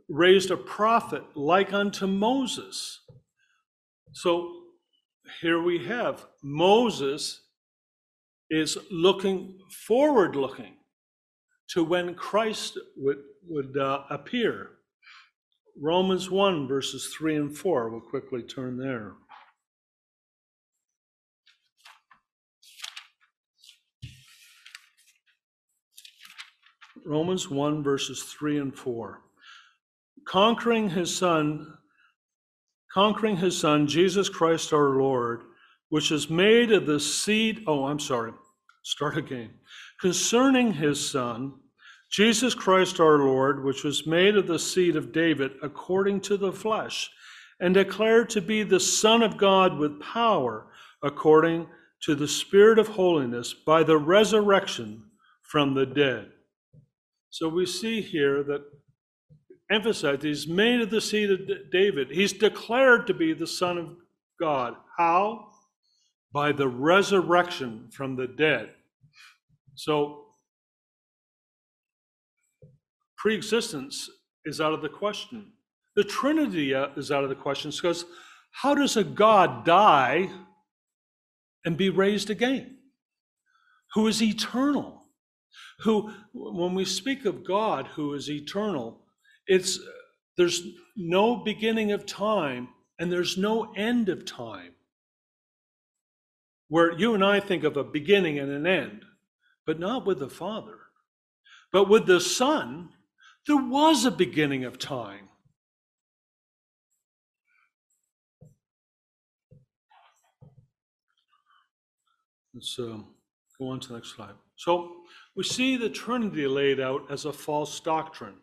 raised 0.08 0.50
a 0.50 0.56
prophet 0.56 1.22
like 1.34 1.74
unto 1.74 2.06
Moses. 2.06 3.00
So 4.12 4.50
here 5.42 5.60
we 5.60 5.84
have 5.84 6.24
Moses 6.42 7.42
is 8.48 8.78
looking 8.90 9.58
forward 9.86 10.36
looking 10.36 10.76
to 11.72 11.82
when 11.82 12.14
Christ 12.14 12.78
would, 12.96 13.18
would 13.48 13.76
uh, 13.76 14.02
appear. 14.10 14.70
Romans 15.80 16.30
1, 16.30 16.68
verses 16.68 17.14
3 17.16 17.36
and 17.36 17.56
4. 17.56 17.88
We'll 17.88 18.00
quickly 18.00 18.42
turn 18.42 18.76
there. 18.76 19.14
Romans 27.06 27.50
1, 27.50 27.82
verses 27.82 28.22
3 28.24 28.58
and 28.58 28.76
4. 28.76 29.22
Conquering 30.26 30.90
his 30.90 31.14
son, 31.14 31.74
conquering 32.92 33.38
his 33.38 33.58
son, 33.58 33.86
Jesus 33.88 34.28
Christ 34.28 34.72
our 34.72 34.90
Lord, 34.90 35.42
which 35.88 36.12
is 36.12 36.28
made 36.28 36.70
of 36.70 36.86
the 36.86 37.00
seed. 37.00 37.64
Oh, 37.66 37.86
I'm 37.86 37.98
sorry. 37.98 38.32
Start 38.82 39.16
again. 39.16 39.50
Concerning 40.00 40.74
his 40.74 41.10
son, 41.10 41.54
Jesus 42.12 42.54
Christ 42.54 43.00
our 43.00 43.18
Lord, 43.18 43.64
which 43.64 43.84
was 43.84 44.06
made 44.06 44.36
of 44.36 44.46
the 44.46 44.58
seed 44.58 44.96
of 44.96 45.12
David 45.12 45.52
according 45.62 46.20
to 46.22 46.36
the 46.36 46.52
flesh, 46.52 47.10
and 47.58 47.74
declared 47.74 48.28
to 48.30 48.40
be 48.40 48.62
the 48.62 48.80
Son 48.80 49.22
of 49.22 49.38
God 49.38 49.78
with 49.78 50.00
power 50.00 50.66
according 51.02 51.68
to 52.02 52.14
the 52.14 52.28
Spirit 52.28 52.78
of 52.78 52.88
holiness 52.88 53.54
by 53.54 53.82
the 53.82 53.96
resurrection 53.96 55.04
from 55.42 55.74
the 55.74 55.86
dead 55.86 56.32
so 57.32 57.48
we 57.48 57.64
see 57.64 58.02
here 58.02 58.42
that 58.42 58.60
emphasized 59.70 60.22
he's 60.22 60.46
made 60.46 60.82
of 60.82 60.90
the 60.90 61.00
seed 61.00 61.30
of 61.30 61.40
David. 61.72 62.10
He's 62.10 62.34
declared 62.34 63.06
to 63.06 63.14
be 63.14 63.32
the 63.32 63.46
Son 63.46 63.78
of 63.78 63.96
God. 64.38 64.74
How? 64.98 65.48
By 66.30 66.52
the 66.52 66.68
resurrection 66.68 67.88
from 67.90 68.16
the 68.16 68.26
dead. 68.26 68.68
So 69.74 70.21
pre-existence 73.22 74.10
is 74.44 74.60
out 74.60 74.72
of 74.72 74.82
the 74.82 74.88
question. 74.88 75.52
The 75.94 76.04
Trinity 76.04 76.74
uh, 76.74 76.88
is 76.96 77.12
out 77.12 77.22
of 77.22 77.28
the 77.30 77.36
question 77.36 77.70
because 77.70 78.04
how 78.50 78.74
does 78.74 78.96
a 78.96 79.04
God 79.04 79.64
die 79.64 80.28
and 81.64 81.76
be 81.76 81.88
raised 81.88 82.30
again? 82.30 82.78
Who 83.94 84.08
is 84.08 84.20
eternal? 84.22 85.02
who, 85.82 86.12
when 86.32 86.74
we 86.74 86.84
speak 86.84 87.24
of 87.24 87.44
God 87.44 87.88
who 87.88 88.14
is 88.14 88.30
eternal, 88.30 89.00
it's 89.46 89.78
There's 90.36 90.62
no 90.96 91.36
beginning 91.36 91.92
of 91.92 92.06
time 92.06 92.68
and 92.98 93.10
there's 93.10 93.36
no 93.36 93.72
end 93.74 94.08
of 94.08 94.24
time. 94.24 94.72
Where 96.68 96.92
you 96.92 97.14
and 97.14 97.24
I 97.24 97.40
think 97.40 97.64
of 97.64 97.76
a 97.76 97.84
beginning 97.84 98.38
and 98.38 98.50
an 98.50 98.66
end, 98.66 99.04
but 99.66 99.78
not 99.78 100.06
with 100.06 100.20
the 100.20 100.30
Father. 100.30 100.78
But 101.70 101.88
with 101.88 102.06
the 102.06 102.20
Son, 102.20 102.90
there 103.46 103.56
was 103.56 104.04
a 104.04 104.10
beginning 104.10 104.64
of 104.64 104.78
time. 104.78 105.28
Let's 112.54 112.78
uh, 112.78 112.98
go 113.58 113.68
on 113.68 113.80
to 113.80 113.88
the 113.88 113.94
next 113.94 114.14
slide. 114.14 114.34
So 114.56 114.92
we 115.34 115.42
see 115.42 115.76
the 115.76 115.88
Trinity 115.88 116.46
laid 116.46 116.80
out 116.80 117.10
as 117.10 117.24
a 117.24 117.32
false 117.32 117.80
doctrine, 117.80 118.36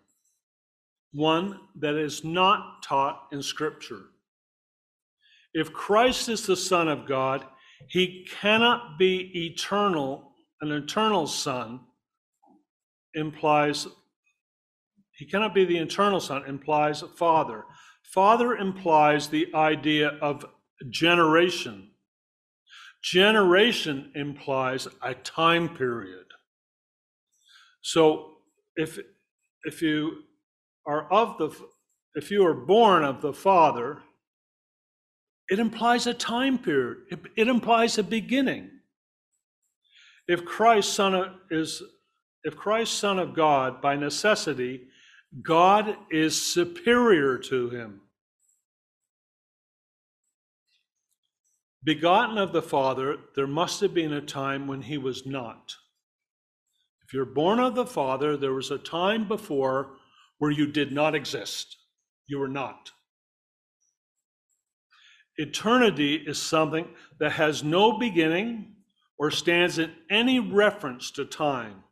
one 1.13 1.59
that 1.75 1.95
is 1.95 2.23
not 2.23 2.81
taught 2.83 3.27
in 3.31 3.43
Scripture. 3.43 4.05
If 5.53 5.71
Christ 5.71 6.27
is 6.29 6.45
the 6.45 6.57
Son 6.57 6.87
of 6.87 7.05
God, 7.07 7.45
he 7.87 8.27
cannot 8.29 8.97
be 8.97 9.31
eternal, 9.45 10.31
an 10.61 10.71
eternal 10.71 11.27
Son 11.27 11.81
implies, 13.13 13.87
he 15.19 15.25
cannot 15.25 15.53
be 15.53 15.65
the 15.65 15.77
eternal 15.77 16.21
Son, 16.21 16.45
implies 16.47 17.03
Father. 17.17 17.65
Father 18.03 18.55
implies 18.55 19.27
the 19.27 19.53
idea 19.53 20.11
of 20.21 20.45
generation. 20.89 21.91
Generation 23.03 24.13
implies 24.15 24.87
a 25.03 25.13
time 25.13 25.75
period. 25.75 26.25
So 27.81 28.37
if 28.77 28.97
if 29.65 29.81
you 29.81 30.23
are 30.87 31.11
of 31.11 31.37
the 31.37 31.53
if 32.15 32.31
you 32.31 32.45
are 32.47 32.53
born 32.53 33.03
of 33.03 33.21
the 33.21 33.33
Father, 33.33 34.01
it 35.49 35.59
implies 35.59 36.07
a 36.07 36.13
time 36.13 36.57
period. 36.57 36.99
It, 37.11 37.19
it 37.35 37.47
implies 37.49 37.97
a 37.97 38.03
beginning. 38.03 38.69
If 40.29 40.45
Christ 40.45 40.93
son 40.93 41.13
of, 41.13 41.27
is 41.51 41.83
if 42.45 42.55
Christ 42.55 42.93
son 42.93 43.19
of 43.19 43.33
God 43.33 43.81
by 43.81 43.97
necessity, 43.97 44.87
God 45.43 45.95
is 46.09 46.41
superior 46.41 47.37
to 47.37 47.69
him. 47.69 48.01
Begotten 51.83 52.37
of 52.37 52.51
the 52.51 52.61
Father, 52.61 53.17
there 53.35 53.47
must 53.47 53.79
have 53.81 53.93
been 53.93 54.13
a 54.13 54.21
time 54.21 54.67
when 54.67 54.81
he 54.81 54.97
was 54.97 55.25
not. 55.25 55.75
If 57.05 57.13
you're 57.13 57.25
born 57.25 57.59
of 57.59 57.75
the 57.75 57.85
Father, 57.85 58.35
there 58.35 58.53
was 58.53 58.69
a 58.69 58.77
time 58.77 59.27
before 59.27 59.97
where 60.39 60.51
you 60.51 60.67
did 60.67 60.91
not 60.91 61.15
exist. 61.15 61.77
You 62.27 62.39
were 62.39 62.47
not. 62.47 62.91
Eternity 65.37 66.15
is 66.15 66.39
something 66.39 66.87
that 67.19 67.31
has 67.31 67.63
no 67.63 67.97
beginning 67.97 68.75
or 69.17 69.31
stands 69.31 69.79
in 69.79 69.91
any 70.09 70.39
reference 70.39 71.11
to 71.11 71.25
time. 71.25 71.83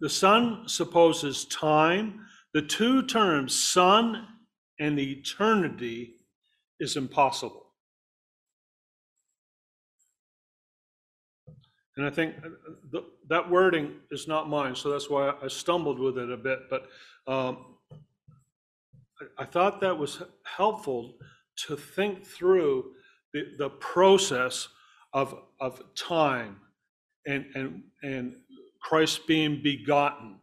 The 0.00 0.10
Son 0.10 0.64
supposes 0.66 1.44
time. 1.46 2.25
The 2.56 2.62
two 2.62 3.02
terms, 3.02 3.54
Son 3.54 4.26
and 4.80 4.98
eternity, 4.98 6.14
is 6.80 6.96
impossible. 6.96 7.66
And 11.98 12.06
I 12.06 12.08
think 12.08 12.36
uh, 12.42 12.48
the, 12.90 13.04
that 13.28 13.50
wording 13.50 13.96
is 14.10 14.26
not 14.26 14.48
mine, 14.48 14.74
so 14.74 14.88
that's 14.88 15.10
why 15.10 15.34
I 15.42 15.48
stumbled 15.48 15.98
with 15.98 16.16
it 16.16 16.30
a 16.30 16.36
bit. 16.38 16.60
But 16.70 16.86
um, 17.26 17.74
I, 19.20 19.42
I 19.42 19.44
thought 19.44 19.82
that 19.82 19.98
was 19.98 20.22
helpful 20.44 21.18
to 21.66 21.76
think 21.76 22.24
through 22.24 22.92
the, 23.34 23.52
the 23.58 23.68
process 23.68 24.68
of, 25.12 25.42
of 25.60 25.82
time 25.94 26.56
and, 27.26 27.44
and, 27.54 27.82
and 28.02 28.36
Christ 28.80 29.26
being 29.26 29.60
begotten 29.62 30.36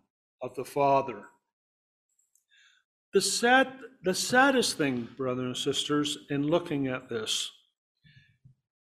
of 0.43 0.53
the 0.53 0.63
Father. 0.63 1.23
The, 3.13 3.21
sad, 3.21 3.67
the 4.03 4.13
saddest 4.13 4.77
thing, 4.77 5.07
brothers 5.17 5.45
and 5.45 5.57
sisters, 5.57 6.17
in 6.29 6.47
looking 6.47 6.87
at 6.87 7.09
this, 7.09 7.51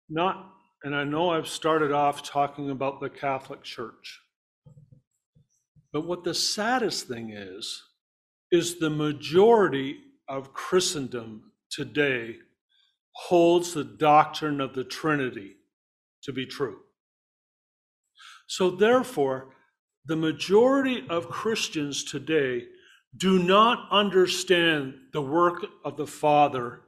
not 0.08 0.50
and 0.82 0.94
I 0.94 1.04
know 1.04 1.30
I've 1.30 1.48
started 1.48 1.92
off 1.92 2.22
talking 2.22 2.70
about 2.70 3.00
the 3.00 3.10
Catholic 3.10 3.62
Church. 3.62 4.20
But 5.92 6.06
what 6.06 6.24
the 6.24 6.34
saddest 6.34 7.06
thing 7.06 7.30
is, 7.30 7.82
is 8.50 8.78
the 8.78 8.90
majority 8.90 9.98
of 10.28 10.54
Christendom 10.54 11.52
today 11.70 12.36
holds 13.12 13.74
the 13.74 13.84
doctrine 13.84 14.60
of 14.60 14.74
the 14.74 14.84
Trinity 14.84 15.56
to 16.22 16.32
be 16.32 16.46
true. 16.46 16.78
So, 18.46 18.70
therefore, 18.70 19.54
the 20.06 20.16
majority 20.16 21.04
of 21.08 21.28
Christians 21.28 22.02
today 22.04 22.64
do 23.16 23.38
not 23.38 23.88
understand 23.90 24.94
the 25.12 25.22
work 25.22 25.66
of 25.84 25.96
the 25.96 26.06
Father 26.06 26.80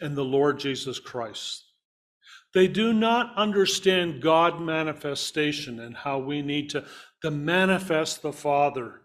and 0.00 0.16
the 0.16 0.24
Lord 0.24 0.58
Jesus 0.58 0.98
Christ. 0.98 1.64
They 2.54 2.68
do 2.68 2.92
not 2.92 3.36
understand 3.36 4.22
God 4.22 4.60
manifestation 4.60 5.80
and 5.80 5.96
how 5.96 6.18
we 6.18 6.40
need 6.40 6.70
to, 6.70 6.84
to 7.22 7.30
manifest 7.30 8.22
the 8.22 8.32
Father 8.32 9.00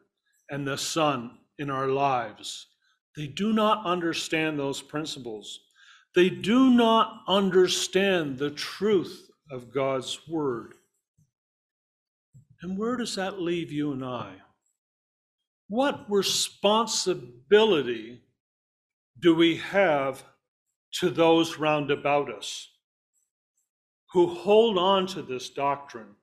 and 0.49 0.67
the 0.67 0.78
Son 0.78 1.32
in 1.57 1.70
our 1.72 1.88
lives. 1.88 2.67
They 3.17 3.26
do 3.26 3.51
not 3.51 3.86
understand 3.86 4.59
those 4.59 4.82
principles. 4.82 5.59
They 6.15 6.30
do 6.30 6.70
not 6.70 7.24
understand 7.28 8.38
the 8.38 8.51
truth 8.51 9.30
of 9.51 9.74
God's 9.74 10.20
Word. 10.30 10.76
And 12.61 12.78
where 12.78 12.97
does 12.97 13.15
that 13.15 13.41
leave 13.41 13.72
you 13.72 13.91
and 13.93 14.05
I? 14.05 14.34
What 15.70 16.05
responsibility 16.09 18.22
do 19.17 19.34
we 19.34 19.57
have 19.57 20.24
to 20.95 21.09
those 21.09 21.57
round 21.57 21.91
about 21.91 22.34
us? 22.34 22.67
who 24.11 24.28
hold 24.28 24.78
on 24.78 25.05
to 25.07 25.22
this 25.22 25.49
doctrine, 25.49 26.15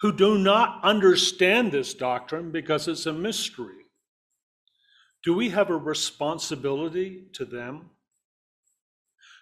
who 0.00 0.12
do 0.12 0.38
not 0.38 0.82
understand 0.84 1.72
this 1.72 1.94
doctrine 1.94 2.50
because 2.50 2.86
it's 2.86 3.06
a 3.06 3.12
mystery. 3.12 3.86
Do 5.24 5.34
we 5.34 5.50
have 5.50 5.70
a 5.70 5.76
responsibility 5.76 7.24
to 7.32 7.44
them? 7.44 7.90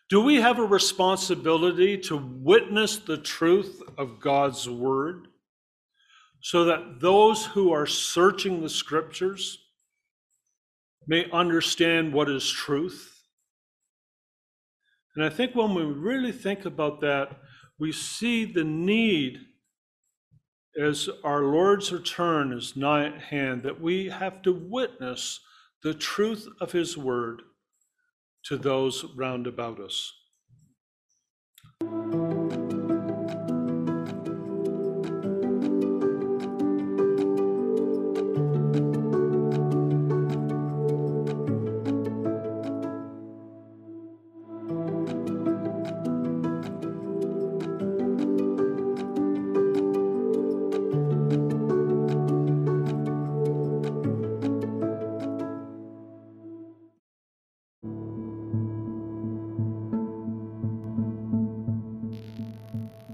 Do 0.09 0.21
we 0.21 0.37
have 0.37 0.59
a 0.59 0.65
responsibility 0.65 1.99
to 1.99 2.17
witness 2.17 2.99
the 2.99 3.17
truth 3.17 3.83
of 3.99 4.21
God's 4.21 4.69
word 4.69 5.29
so 6.43 6.65
that 6.65 7.01
those 7.01 7.47
who 7.47 7.73
are 7.73 7.87
searching 7.87 8.61
the 8.61 8.69
scriptures 8.69 9.59
may 11.07 11.31
understand 11.31 12.13
what 12.13 12.29
is 12.29 12.51
truth? 12.51 13.23
And 15.15 15.25
I 15.25 15.29
think 15.29 15.55
when 15.55 15.75
we 15.75 15.85
really 15.85 16.33
think 16.33 16.65
about 16.65 17.01
that, 17.01 17.39
we 17.79 17.93
see 17.93 18.45
the 18.45 18.65
need 18.65 19.39
as 20.81 21.09
our 21.23 21.43
Lord's 21.43 21.93
return 21.93 22.53
is 22.53 22.77
nigh 22.77 23.07
at 23.07 23.21
hand 23.21 23.63
that 23.63 23.81
we 23.81 24.09
have 24.09 24.43
to 24.43 24.53
witness 24.53 25.39
the 25.83 25.95
truth 25.95 26.49
of 26.61 26.73
His 26.73 26.97
word 26.97 27.43
to 28.45 28.57
those 28.57 29.05
round 29.15 29.47
about 29.47 29.79
us. 29.79 30.13